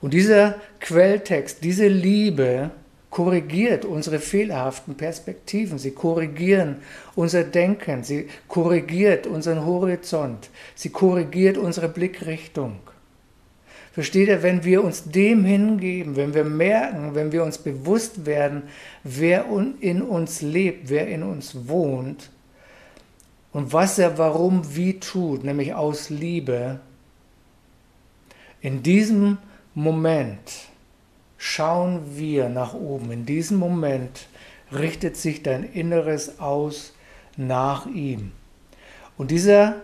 [0.00, 2.70] Und dieser Quelltext, diese Liebe
[3.10, 6.76] korrigiert unsere fehlerhaften Perspektiven, sie korrigieren
[7.14, 12.76] unser Denken, sie korrigiert unseren Horizont, sie korrigiert unsere Blickrichtung.
[13.98, 18.62] Versteht ihr, wenn wir uns dem hingeben, wenn wir merken, wenn wir uns bewusst werden,
[19.02, 19.46] wer
[19.80, 22.30] in uns lebt, wer in uns wohnt
[23.52, 26.78] und was er warum wie tut, nämlich aus Liebe,
[28.60, 29.38] in diesem
[29.74, 30.38] Moment
[31.36, 33.10] schauen wir nach oben.
[33.10, 34.28] In diesem Moment
[34.70, 36.94] richtet sich dein Inneres aus
[37.36, 38.30] nach ihm.
[39.16, 39.82] Und dieser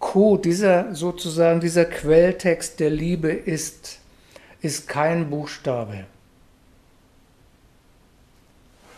[0.00, 4.00] Code, dieser sozusagen, dieser Quelltext der Liebe ist,
[4.60, 6.06] ist kein Buchstabe,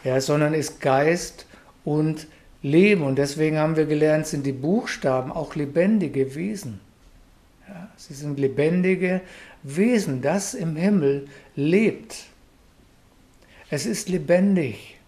[0.04, 1.46] ja, sondern ist Geist
[1.84, 2.26] und
[2.62, 3.02] Leben.
[3.02, 6.80] Und deswegen haben wir gelernt, sind die Buchstaben auch lebendige Wesen.
[7.68, 9.20] Ja, sie sind lebendige
[9.64, 12.24] Wesen, das im Himmel lebt.
[13.70, 14.98] Es ist lebendig.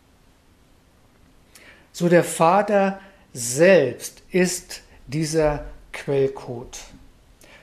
[1.92, 3.00] So der Vater
[3.32, 5.66] selbst ist dieser
[6.04, 6.78] Quellcode.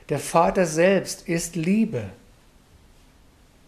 [0.09, 2.05] Der Vater selbst ist Liebe.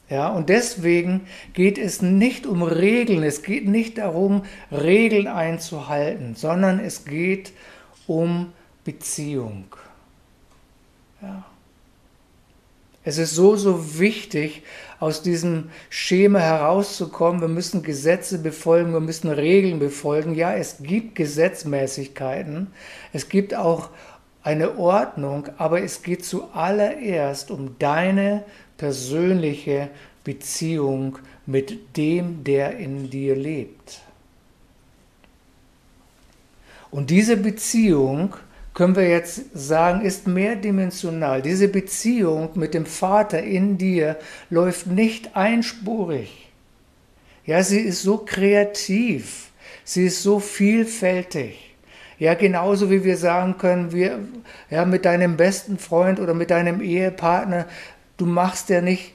[0.10, 1.22] Ja, und deswegen
[1.54, 7.54] geht es nicht um Regeln, es geht nicht darum, Regeln einzuhalten, sondern es geht
[8.06, 8.52] um
[8.84, 9.66] Beziehung.
[11.22, 11.46] Ja.
[13.06, 14.64] Es ist so, so wichtig,
[15.00, 17.42] aus diesem Schema herauszukommen.
[17.42, 20.36] Wir müssen Gesetze befolgen, wir müssen Regeln befolgen.
[20.36, 22.68] Ja, es gibt Gesetzmäßigkeiten,
[23.12, 23.90] es gibt auch
[24.44, 28.44] eine Ordnung, aber es geht zuallererst um deine
[28.78, 29.90] persönliche
[30.24, 34.02] Beziehung mit dem, der in dir lebt.
[36.92, 38.36] Und diese Beziehung,
[38.74, 41.42] können wir jetzt sagen, ist mehrdimensional.
[41.42, 44.18] Diese Beziehung mit dem Vater in dir
[44.50, 46.50] läuft nicht einspurig.
[47.46, 49.52] Ja, sie ist so kreativ,
[49.84, 51.73] sie ist so vielfältig.
[52.20, 54.20] Ja, genauso wie wir sagen können, wir,
[54.70, 57.66] ja, mit deinem besten Freund oder mit deinem Ehepartner,
[58.18, 59.14] du machst ja nicht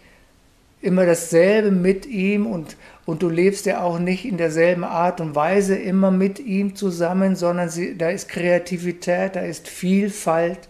[0.81, 5.35] immer dasselbe mit ihm und, und du lebst ja auch nicht in derselben Art und
[5.35, 10.69] Weise immer mit ihm zusammen, sondern sie, da ist Kreativität, da ist Vielfalt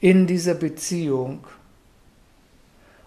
[0.00, 1.44] in dieser Beziehung.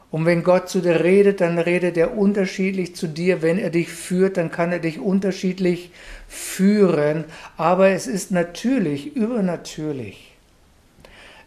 [0.09, 3.41] Und wenn Gott zu dir redet, dann redet er unterschiedlich zu dir.
[3.41, 5.91] Wenn er dich führt, dann kann er dich unterschiedlich
[6.27, 7.25] führen.
[7.57, 10.33] Aber es ist natürlich, übernatürlich.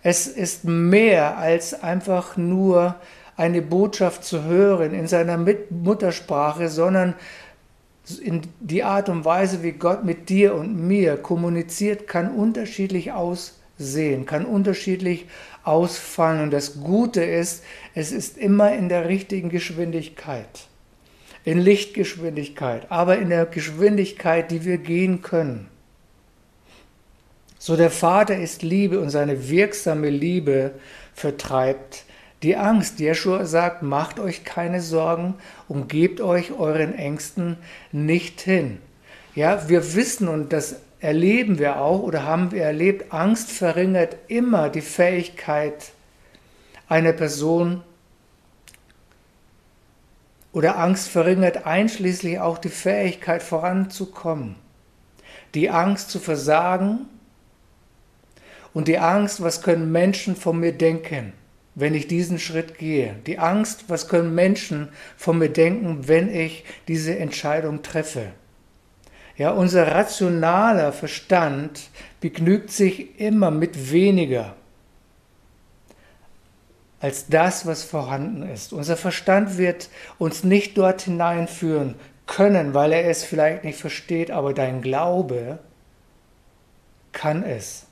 [0.03, 2.97] Es ist mehr als einfach nur
[3.37, 5.39] eine Botschaft zu hören in seiner
[5.71, 7.15] Muttersprache, sondern
[8.23, 13.60] in die Art und Weise, wie Gott mit dir und mir kommuniziert, kann unterschiedlich aussehen,
[14.27, 15.27] kann unterschiedlich
[15.65, 16.43] ausfallen.
[16.43, 17.65] Und das Gute ist,
[17.95, 20.69] es ist immer in der richtigen Geschwindigkeit,
[21.45, 25.69] in Lichtgeschwindigkeit, aber in der Geschwindigkeit, die wir gehen können.
[27.59, 30.73] So der Vater ist Liebe und seine wirksame Liebe
[31.15, 32.05] vertreibt
[32.43, 35.35] die Angst, Jeschua sagt, macht euch keine Sorgen
[35.69, 37.59] und gebt euch euren Ängsten
[37.93, 38.79] nicht hin.
[39.35, 44.69] Ja, wir wissen und das erleben wir auch oder haben wir erlebt, Angst verringert immer
[44.69, 45.93] die Fähigkeit
[46.89, 47.83] einer Person
[50.53, 54.57] oder Angst verringert einschließlich auch die Fähigkeit voranzukommen.
[55.55, 57.07] Die Angst zu versagen
[58.73, 61.33] Und die Angst, was können Menschen von mir denken,
[61.75, 63.17] wenn ich diesen Schritt gehe.
[63.27, 68.27] Die Angst, was können Menschen von mir denken, wenn ich diese Entscheidung treffe.
[69.41, 71.89] Ja, unser rationaler Verstand
[72.21, 74.55] begnügt sich immer mit weniger
[77.01, 78.75] als das, was vorhanden ist.
[78.75, 79.89] Unser Verstand wird
[80.19, 81.95] uns nicht dort hineinführen
[82.27, 85.59] können, weil er es vielleicht nicht versteht, aber dein Glaube
[87.13, 87.87] kann es.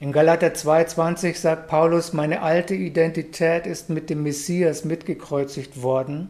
[0.00, 6.28] In Galater 2,20 sagt Paulus, meine alte Identität ist mit dem Messias mitgekreuzigt worden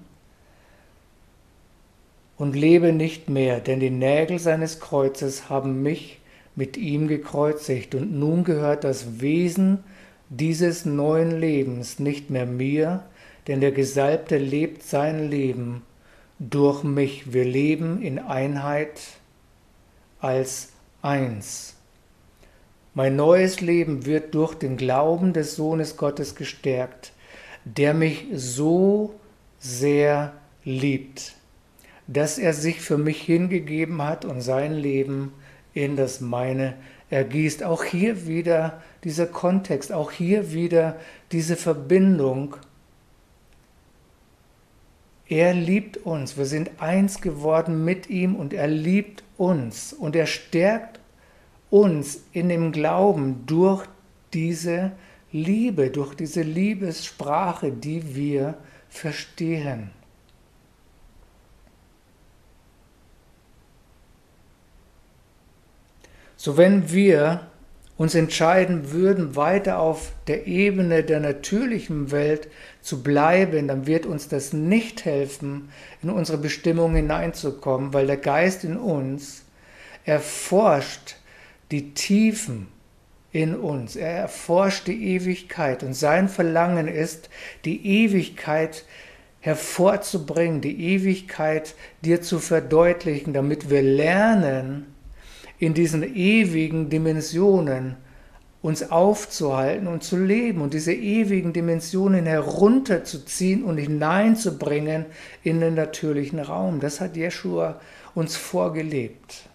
[2.39, 6.19] und lebe nicht mehr, denn die Nägel seines Kreuzes haben mich
[6.57, 9.85] mit ihm gekreuzigt und nun gehört das Wesen
[10.31, 13.05] dieses neuen Lebens nicht mehr mir,
[13.49, 15.83] denn der Gesalbte lebt sein Leben
[16.39, 17.35] durch mich.
[17.35, 19.01] Wir leben in Einheit
[20.21, 20.71] als
[21.03, 21.78] eins.
[22.99, 27.13] Mein neues Leben wird durch den Glauben des Sohnes Gottes gestärkt,
[27.65, 29.15] der mich so
[29.61, 30.33] sehr
[30.65, 31.37] liebt,
[32.09, 35.33] dass er sich für mich hingegeben hat und sein Leben
[35.75, 36.75] in das meine
[37.09, 37.63] ergießt.
[37.63, 40.97] Auch hier wieder dieser Kontext, auch hier wieder
[41.31, 42.57] diese Verbindung.
[45.29, 50.27] Er liebt uns, wir sind eins geworden mit ihm und er liebt uns und er
[50.27, 50.98] stärkt
[51.71, 53.87] uns in dem Glauben durch
[54.33, 54.93] diese
[55.33, 58.55] Liebe, durch diese Liebessprache, die wir
[58.89, 59.91] verstehen.
[66.37, 67.49] So wenn wir
[67.99, 72.49] uns entscheiden würden, weiter auf der Ebene der natürlichen Welt
[72.81, 75.69] zu bleiben, dann wird uns das nicht helfen,
[76.01, 79.43] in unsere Bestimmung hineinzukommen, weil der Geist in uns
[80.05, 81.18] erforscht
[81.71, 82.69] die Tiefen
[83.31, 87.29] in uns, er erforscht die Ewigkeit und sein Verlangen ist,
[87.65, 88.85] die Ewigkeit
[89.41, 94.87] hervorzubringen, die Ewigkeit dir zu verdeutlichen, damit wir lernen,
[95.59, 97.97] in diesen ewigen Dimensionen
[98.61, 105.07] uns aufzuhalten und zu leben und diese ewigen Dimensionen herunterzuziehen und hineinzubringen
[105.45, 106.81] in den natürlichen Raum.
[106.81, 107.81] Das hat Jeschua
[108.15, 109.48] uns vorgelebt.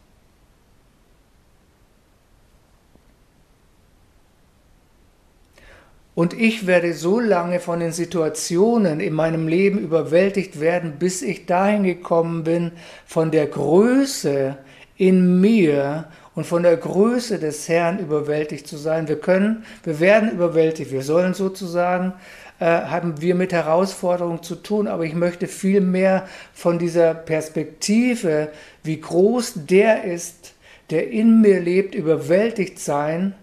[6.15, 11.47] Und ich werde so lange von den Situationen in meinem Leben überwältigt werden, bis ich
[11.47, 12.71] dahin gekommen bin,
[13.05, 14.57] von der Größe
[14.95, 16.05] in mir
[16.35, 19.07] und von der Größe des Herrn überwältigt zu sein.
[19.07, 20.91] Wir können, wir werden überwältigt.
[20.91, 22.13] Wir sollen sozusagen,
[22.59, 28.49] äh, haben wir mit Herausforderungen zu tun, aber ich möchte viel mehr von dieser Perspektive,
[28.83, 30.53] wie groß der ist,
[30.91, 33.33] der in mir lebt, überwältigt sein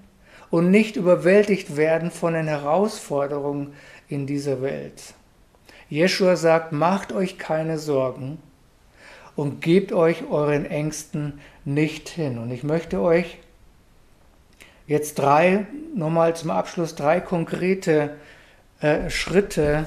[0.51, 3.75] und nicht überwältigt werden von den Herausforderungen
[4.09, 5.15] in dieser Welt.
[5.89, 8.39] Jeschua sagt, macht euch keine Sorgen
[9.37, 12.39] und gebt euch euren Ängsten nicht hin.
[12.39, 13.39] Und ich möchte euch
[14.87, 18.17] jetzt drei, nochmal zum Abschluss, drei konkrete
[18.81, 19.87] äh, Schritte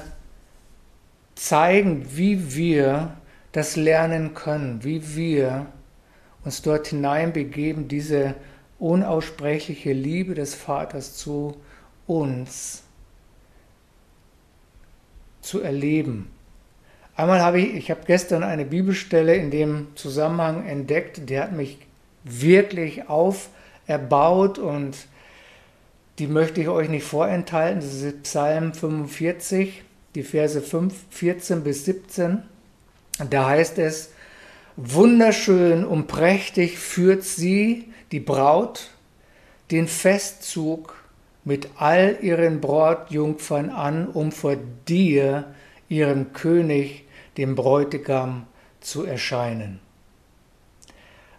[1.34, 3.16] zeigen, wie wir
[3.52, 5.66] das lernen können, wie wir
[6.44, 8.34] uns dort hineinbegeben, diese
[8.84, 11.56] unaussprechliche Liebe des Vaters zu
[12.06, 12.82] uns
[15.40, 16.30] zu erleben.
[17.16, 21.78] Einmal habe ich, ich habe gestern eine Bibelstelle in dem Zusammenhang entdeckt, die hat mich
[22.24, 24.96] wirklich auferbaut und
[26.18, 27.80] die möchte ich euch nicht vorenthalten.
[27.80, 29.82] Das ist Psalm 45,
[30.14, 32.42] die Verse 5, 14 bis 17.
[33.30, 34.10] Da heißt es,
[34.76, 38.90] wunderschön und prächtig führt sie, die Braut,
[39.70, 40.94] den Festzug
[41.44, 44.56] mit all ihren Brautjungfern an, um vor
[44.88, 45.54] dir,
[45.88, 47.04] ihrem König,
[47.36, 48.46] dem Bräutigam
[48.80, 49.80] zu erscheinen.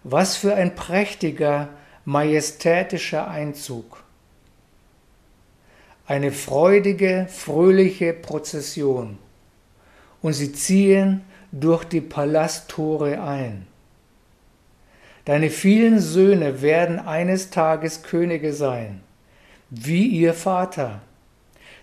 [0.03, 1.69] Was für ein prächtiger,
[2.03, 4.03] majestätischer Einzug.
[6.05, 9.17] Eine freudige, fröhliche Prozession.
[10.21, 11.21] Und sie ziehen
[11.59, 13.65] durch die Palasttore ein.
[15.23, 19.01] Deine vielen Söhne werden eines Tages Könige sein,
[19.69, 21.01] wie ihr Vater.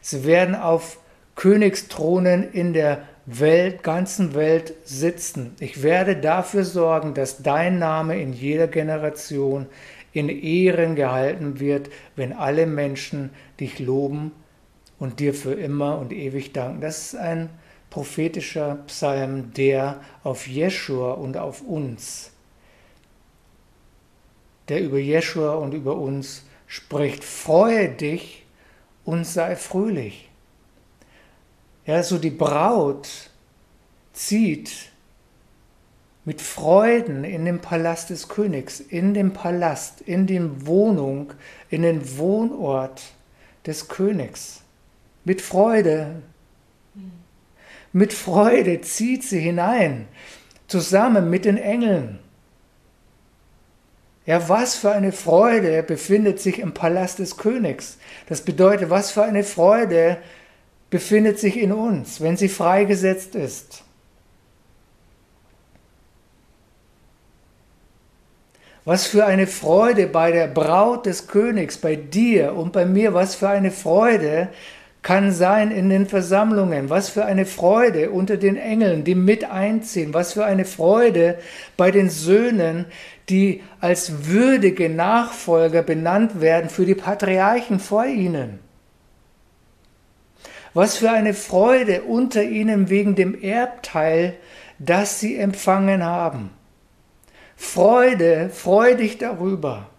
[0.01, 0.99] Sie werden auf
[1.37, 5.55] Königsthronen in der Welt, ganzen Welt sitzen.
[5.59, 9.67] Ich werde dafür sorgen, dass dein Name in jeder Generation
[10.13, 14.33] in Ehren gehalten wird, wenn alle Menschen dich loben
[14.99, 16.81] und dir für immer und ewig danken.
[16.83, 17.49] Das ist ein
[17.93, 22.33] prophetischer Psalm, der auf Jeschua und auf uns
[24.69, 27.25] der über Jeschua und über uns spricht.
[27.25, 28.45] Freue dich
[29.05, 30.31] und sei fröhlich.
[31.85, 33.09] Ja, so die Braut
[34.13, 34.73] zieht
[36.25, 41.33] mit Freuden in den Palast des Königs, in den Palast, in die Wohnung,
[41.69, 43.03] in den Wohnort
[43.67, 44.63] des Königs.
[45.25, 46.23] Mit Freude.
[47.93, 50.09] Mit Freude zieht sie hinein,
[50.67, 52.19] zusammen mit den Engeln.
[54.25, 57.99] Ja, was für eine Freude befindet sich im Palast des Königs.
[58.29, 60.19] Das bedeutet, was für eine Freude
[60.91, 63.83] befindet sich in uns, wenn sie freigesetzt ist.
[68.85, 73.35] Was für eine Freude bei der Braut des Königs, bei dir und bei mir, was
[73.35, 74.49] für eine Freude
[75.03, 80.15] kann sein in den Versammlungen, was für eine Freude unter den Engeln, die mit einziehen,
[80.15, 81.39] was für eine Freude
[81.77, 82.87] bei den Söhnen,
[83.29, 88.61] die als würdige Nachfolger benannt werden für die Patriarchen vor ihnen.
[90.73, 94.35] Was für eine Freude unter ihnen wegen dem Erbteil,
[94.79, 96.51] das sie empfangen haben.
[97.57, 99.92] Freude, freu dich darüber.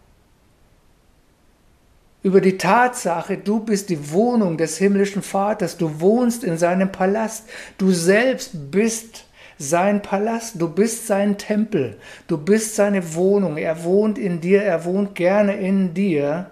[2.23, 7.49] Über die Tatsache, du bist die Wohnung des himmlischen Vaters, du wohnst in seinem Palast,
[7.77, 9.25] du selbst bist
[9.57, 11.97] sein Palast, du bist sein Tempel,
[12.27, 16.47] du bist seine Wohnung, er wohnt in dir, er wohnt gerne in dir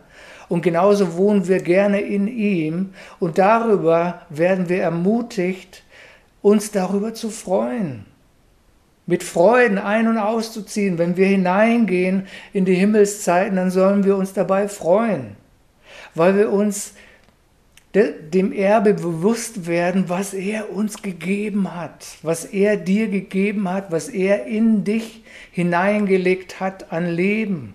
[0.49, 2.89] und genauso wohnen wir gerne in ihm
[3.22, 5.84] und darüber werden wir ermutigt,
[6.41, 8.05] uns darüber zu freuen.
[9.05, 10.97] Mit Freuden ein- und auszuziehen.
[10.97, 15.36] Wenn wir hineingehen in die Himmelszeiten, dann sollen wir uns dabei freuen,
[16.16, 16.93] weil wir uns
[17.93, 24.07] dem Erbe bewusst werden, was er uns gegeben hat, was er dir gegeben hat, was
[24.07, 27.74] er in dich hineingelegt hat an Leben.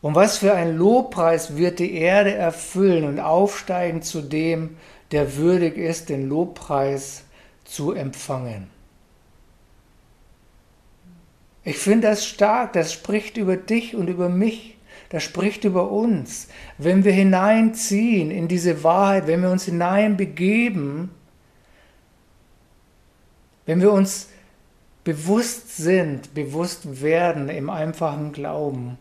[0.00, 4.76] Und was für ein Lobpreis wird die Erde erfüllen und aufsteigen zu dem,
[5.10, 7.24] der würdig ist, den Lobpreis
[7.64, 8.75] zu empfangen.
[11.66, 14.76] Ich finde das stark, das spricht über dich und über mich,
[15.08, 16.46] das spricht über uns.
[16.78, 21.10] Wenn wir hineinziehen in diese Wahrheit, wenn wir uns hineinbegeben,
[23.66, 24.28] wenn wir uns
[25.02, 28.96] bewusst sind, bewusst werden im einfachen Glauben,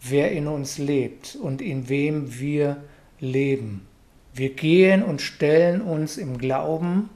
[0.00, 2.78] wer in uns lebt und in wem wir
[3.18, 3.86] leben.
[4.32, 7.10] Wir gehen und stellen uns im Glauben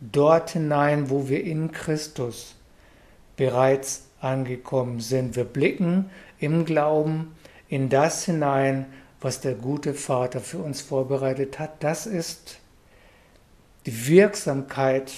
[0.00, 2.54] dort hinein, wo wir in Christus
[3.38, 5.36] bereits angekommen sind.
[5.36, 7.34] Wir blicken im Glauben
[7.68, 8.86] in das hinein,
[9.20, 11.82] was der gute Vater für uns vorbereitet hat.
[11.82, 12.58] Das ist
[13.86, 15.12] die Wirksamkeit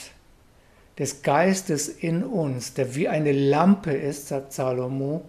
[0.98, 5.24] des Geistes in uns, der wie eine Lampe ist, sagt Salomo,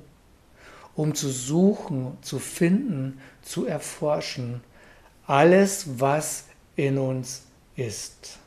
[0.96, 4.62] um zu suchen, zu finden, zu erforschen,
[5.26, 7.44] alles, was in uns
[7.78, 8.41] ist.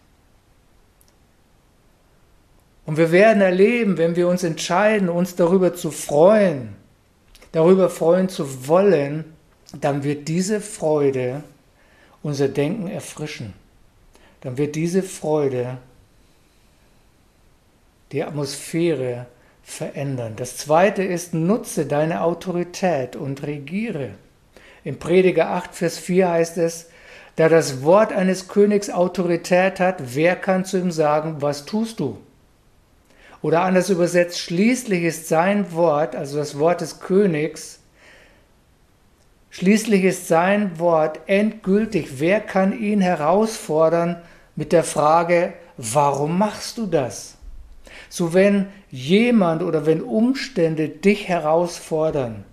[2.86, 6.76] Und wir werden erleben, wenn wir uns entscheiden, uns darüber zu freuen,
[7.52, 9.24] darüber freuen zu wollen,
[9.80, 11.42] dann wird diese Freude
[12.22, 13.54] unser Denken erfrischen.
[14.40, 15.78] Dann wird diese Freude
[18.12, 19.26] die Atmosphäre
[19.62, 20.34] verändern.
[20.36, 24.10] Das zweite ist, nutze deine Autorität und regiere.
[24.84, 26.90] Im Prediger 8, Vers 4 heißt es,
[27.36, 32.18] da das Wort eines Königs Autorität hat, wer kann zu ihm sagen, was tust du?
[33.44, 37.78] Oder anders übersetzt, schließlich ist sein Wort, also das Wort des Königs,
[39.50, 42.20] schließlich ist sein Wort endgültig.
[42.20, 44.22] Wer kann ihn herausfordern
[44.56, 47.36] mit der Frage, warum machst du das?
[48.08, 52.46] So wenn jemand oder wenn Umstände dich herausfordern,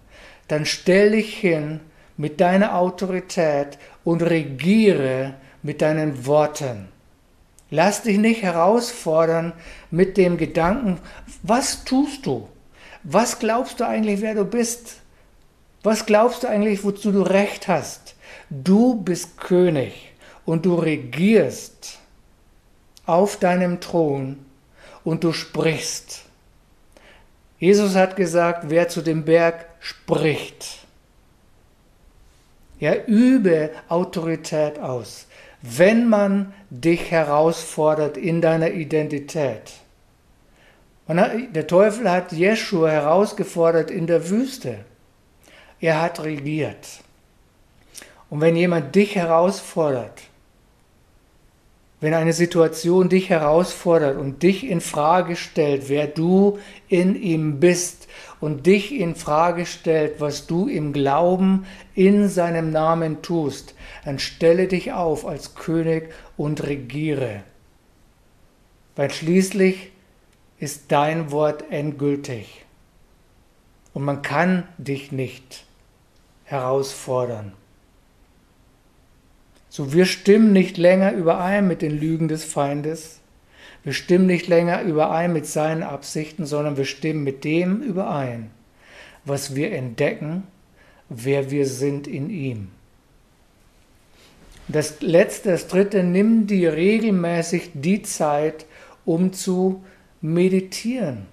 [0.49, 1.79] dann stell dich hin
[2.17, 6.89] mit deiner Autorität und regiere mit deinen Worten.
[7.71, 9.53] Lass dich nicht herausfordern
[9.89, 10.99] mit dem Gedanken,
[11.41, 12.49] was tust du?
[13.03, 14.97] Was glaubst du eigentlich, wer du bist?
[15.81, 18.15] Was glaubst du eigentlich, wozu du recht hast?
[18.49, 20.11] Du bist König
[20.45, 21.97] und du regierst
[23.05, 24.45] auf deinem Thron
[25.05, 26.23] und du sprichst.
[27.57, 30.79] Jesus hat gesagt, wer zu dem Berg spricht.
[32.79, 35.27] Ja, übe Autorität aus,
[35.61, 39.73] wenn man dich herausfordert in deiner Identität.
[41.07, 44.85] der Teufel hat Jeschua herausgefordert in der Wüste.
[45.79, 47.01] Er hat regiert.
[48.29, 50.21] Und wenn jemand dich herausfordert,
[51.99, 56.57] wenn eine Situation dich herausfordert und dich in Frage stellt, wer du
[56.87, 58.07] in ihm bist
[58.39, 64.67] und dich in Frage stellt, was du im Glauben in seinem Namen tust, dann stelle
[64.67, 67.43] dich auf als König und regiere.
[68.95, 69.91] Weil schließlich
[70.59, 72.65] ist dein Wort endgültig
[73.93, 75.65] und man kann dich nicht
[76.45, 77.53] herausfordern.
[79.69, 83.21] So, wir stimmen nicht länger überein mit den Lügen des Feindes.
[83.83, 88.51] Wir stimmen nicht länger überein mit seinen Absichten, sondern wir stimmen mit dem überein,
[89.23, 90.43] was wir entdecken,
[91.09, 92.71] wer wir sind in ihm.
[94.67, 98.65] Das letzte, das dritte, nimm dir regelmäßig die Zeit,
[99.05, 99.83] um zu
[100.21, 101.25] meditieren.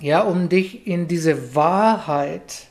[0.00, 2.66] Ja, um dich in diese Wahrheit,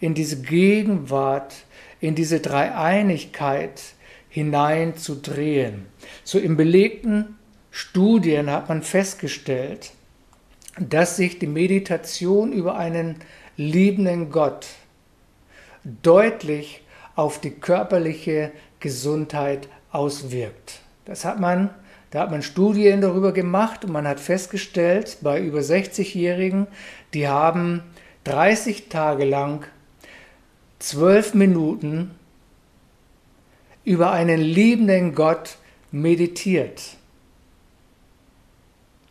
[0.00, 1.54] in diese Gegenwart,
[2.00, 3.80] in diese Dreieinigkeit
[4.28, 5.86] hineinzudrehen.
[6.24, 7.36] So in belegten
[7.70, 9.92] Studien hat man festgestellt,
[10.78, 13.16] dass sich die Meditation über einen
[13.56, 14.66] liebenden Gott
[16.02, 16.82] deutlich
[17.16, 20.80] auf die körperliche Gesundheit auswirkt.
[21.04, 21.70] Das hat man,
[22.10, 26.66] da hat man Studien darüber gemacht und man hat festgestellt, bei über 60-Jährigen,
[27.14, 27.82] die haben
[28.24, 29.64] 30 Tage lang
[30.78, 32.12] 12 Minuten
[33.84, 35.56] über einen liebenden Gott
[35.90, 36.82] meditiert.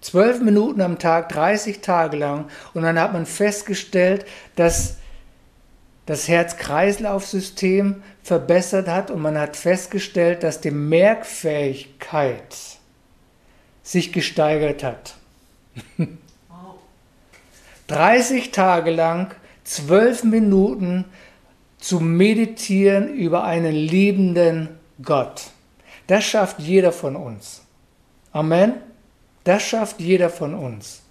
[0.01, 2.45] Zwölf Minuten am Tag, 30 Tage lang.
[2.74, 4.97] Und dann hat man festgestellt, dass
[6.08, 12.55] das Herz-Kreislauf-System verbessert hat und man hat festgestellt, dass die Merkfähigkeit
[13.84, 15.16] sich gesteigert hat.
[17.88, 19.34] 30 Tage lang,
[19.64, 21.05] zwölf Minuten
[21.78, 24.70] zu meditieren über einen liebenden
[25.03, 25.51] Gott.
[26.08, 27.62] Das schafft jeder von uns.
[28.32, 28.74] Amen.
[29.43, 31.01] Das schafft jeder von uns.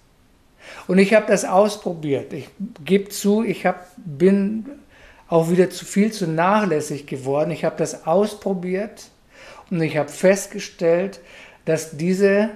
[0.87, 2.33] Und ich habe das ausprobiert.
[2.33, 2.49] Ich
[2.83, 4.65] gebe zu, ich hab, bin
[5.29, 7.51] auch wieder zu viel zu nachlässig geworden.
[7.51, 9.09] Ich habe das ausprobiert
[9.69, 11.19] und ich habe festgestellt,
[11.65, 12.49] dass diese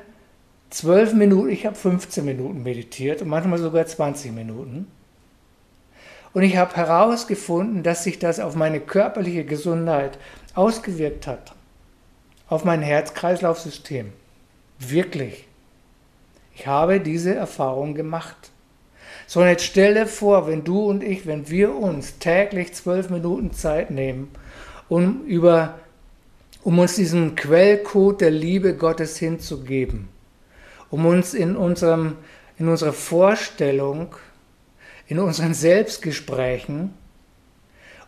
[0.69, 4.87] zwölf Minuten, ich habe 15 Minuten meditiert und manchmal sogar 20 Minuten.
[6.33, 10.17] Und ich habe herausgefunden, dass sich das auf meine körperliche Gesundheit
[10.55, 11.53] ausgewirkt hat.
[12.47, 14.13] Auf mein Herz-Kreislauf-System.
[14.79, 15.47] Wirklich.
[16.55, 18.50] Ich habe diese Erfahrung gemacht.
[19.31, 23.09] So, und jetzt stell dir vor, wenn du und ich, wenn wir uns täglich zwölf
[23.09, 24.29] Minuten Zeit nehmen,
[24.89, 25.79] um, über,
[26.63, 30.09] um uns diesen Quellcode der Liebe Gottes hinzugeben,
[30.89, 32.17] um uns in, unserem,
[32.59, 34.13] in unserer Vorstellung
[35.07, 36.93] in unseren Selbstgesprächen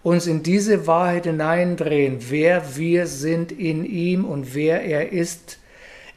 [0.02, 5.58] uns in diese Wahrheit hineindrehen, wer wir sind in ihm und wer er ist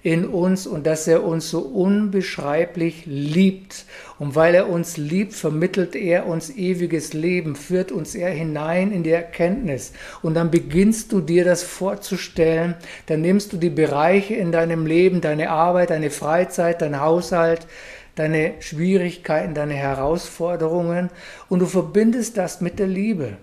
[0.07, 3.87] in uns und dass er uns so unbeschreiblich liebt.
[4.21, 9.03] Und weil er uns liebt, vermittelt er uns ewiges Leben, führt uns er hinein in
[9.03, 9.93] die Erkenntnis.
[10.23, 12.77] Und dann beginnst du dir das vorzustellen,
[13.07, 17.67] dann nimmst du die Bereiche in deinem Leben, deine Arbeit, deine Freizeit, dein Haushalt,
[18.15, 21.11] deine Schwierigkeiten, deine Herausforderungen
[21.49, 23.39] und du verbindest das mit der Liebe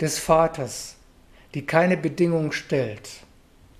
[0.00, 0.94] des Vaters,
[1.54, 3.10] die keine Bedingung stellt.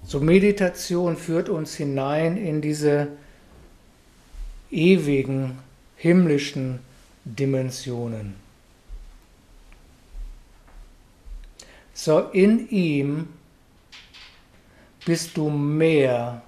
[0.05, 3.09] So Meditation führt uns hinein in diese
[4.71, 5.59] ewigen
[5.97, 6.81] himmlischen
[7.25, 8.35] Dimensionen.
[11.93, 13.29] So in ihm
[15.05, 16.43] bist du mehr,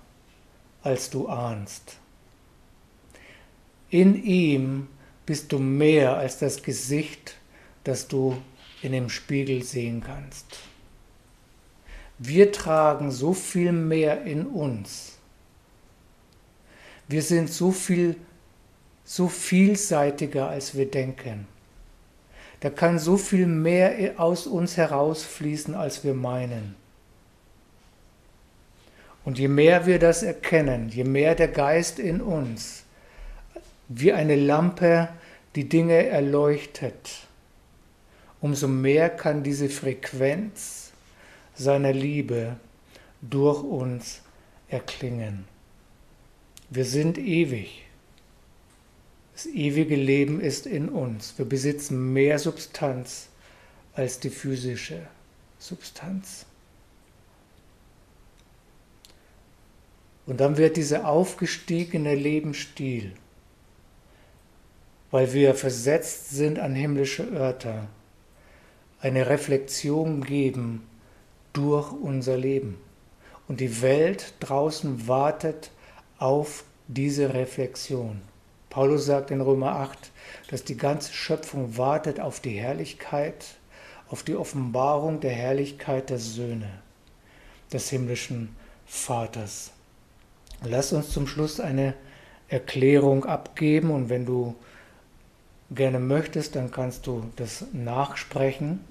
[0.83, 1.97] als du ahnst.
[3.91, 4.87] In ihm
[5.27, 7.35] bist du mehr als das Gesicht,
[7.85, 8.41] das du
[8.83, 10.70] in dem Spiegel sehen kannst.
[12.23, 15.17] Wir tragen so viel mehr in uns.
[17.09, 18.15] Wir sind so viel,
[19.07, 21.49] so vielseitiger, als wir denken.
[22.61, 26.77] Da kann so viel mehr aus uns herausfließen, als wir meinen.
[29.25, 32.85] Und je mehr wir das erkennen, je mehr der Geist in uns
[33.89, 35.09] wie eine Lampe
[35.55, 37.27] die Dinge erleuchtet,
[38.43, 40.90] umso mehr kann diese Frequenz
[41.61, 42.57] seiner Liebe
[43.21, 44.23] durch uns
[44.69, 45.45] erklingen.
[46.71, 47.85] Wir sind ewig.
[49.35, 51.35] Das ewige Leben ist in uns.
[51.39, 53.29] Wir besitzen mehr Substanz
[53.95, 55.07] als die physische
[55.59, 56.47] Substanz.
[60.27, 63.13] Und dann wird dieser aufgestiegene Lebensstil
[65.11, 67.89] weil wir versetzt sind an himmlische Örter,
[69.01, 70.87] eine Reflexion geben
[71.53, 72.79] durch unser Leben.
[73.49, 75.71] Und die Welt draußen wartet
[76.19, 78.23] auf diese Reflexion.
[78.69, 80.13] Paulus sagt in Römer 8,
[80.49, 83.47] dass die ganze Schöpfung wartet auf die Herrlichkeit,
[84.09, 86.71] auf die Offenbarung der Herrlichkeit der Söhne,
[87.73, 88.55] des himmlischen
[88.87, 89.73] Vaters.
[90.63, 91.95] Lass uns zum Schluss eine
[92.49, 94.55] Erklärung abgeben und wenn du
[95.71, 98.85] gerne möchtest, dann kannst du das nachsprechen.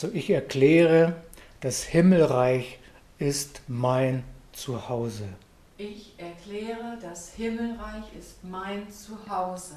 [0.00, 1.14] So, ich erkläre,
[1.60, 2.78] das Himmelreich
[3.18, 5.28] ist mein Zuhause.
[5.76, 9.74] Ich erkläre, das Himmelreich ist mein Zuhause.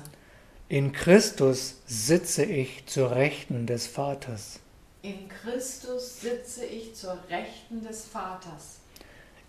[0.69, 4.61] In Christus sitze ich zur Rechten des Vaters.
[5.01, 8.79] In Christus sitze ich zur Rechten des Vaters.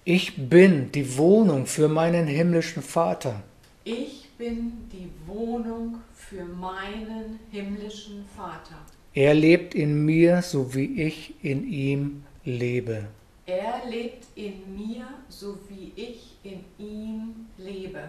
[0.02, 3.44] Ich bin die Wohnung für meinen himmlischen Vater.
[3.84, 8.74] Ich bin die Wohnung für meinen himmlischen Vater.
[9.16, 13.06] Er lebt in mir, so wie ich in ihm lebe.
[13.46, 18.08] Er lebt in mir, so wie ich in ihm lebe.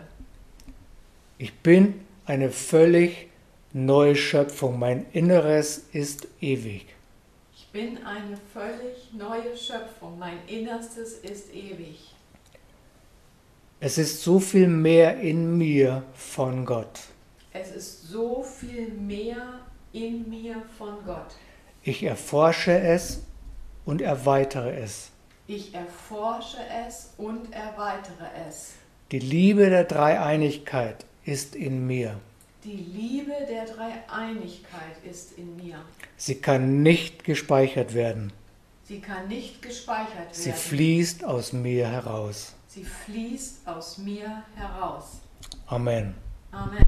[1.38, 1.93] Ich bin
[2.26, 3.28] eine völlig
[3.72, 4.80] neue Schöpfung.
[4.80, 6.88] Mein Inneres ist ewig.
[7.56, 10.18] Ich bin eine völlig neue Schöpfung.
[10.18, 12.16] Mein Innerstes ist ewig.
[13.80, 16.99] Es ist so viel mehr in mir von Gott.
[17.53, 19.60] Es ist so viel mehr
[19.96, 21.36] in mir von Gott.
[21.84, 23.24] Ich erforsche es
[23.86, 25.12] und erweitere es.
[25.48, 28.74] Ich erforsche es und erweitere es.
[29.12, 32.20] Die Liebe der Dreieinigkeit ist in mir.
[32.64, 35.78] Die Liebe der Dreieinigkeit ist in mir.
[36.18, 38.34] Sie kann nicht gespeichert werden.
[38.84, 40.58] Sie kann nicht gespeichert Sie werden.
[40.60, 42.54] fließt aus mir heraus.
[42.68, 45.22] Sie fließt aus mir heraus.
[45.68, 46.16] Amen.
[46.52, 46.86] Amen.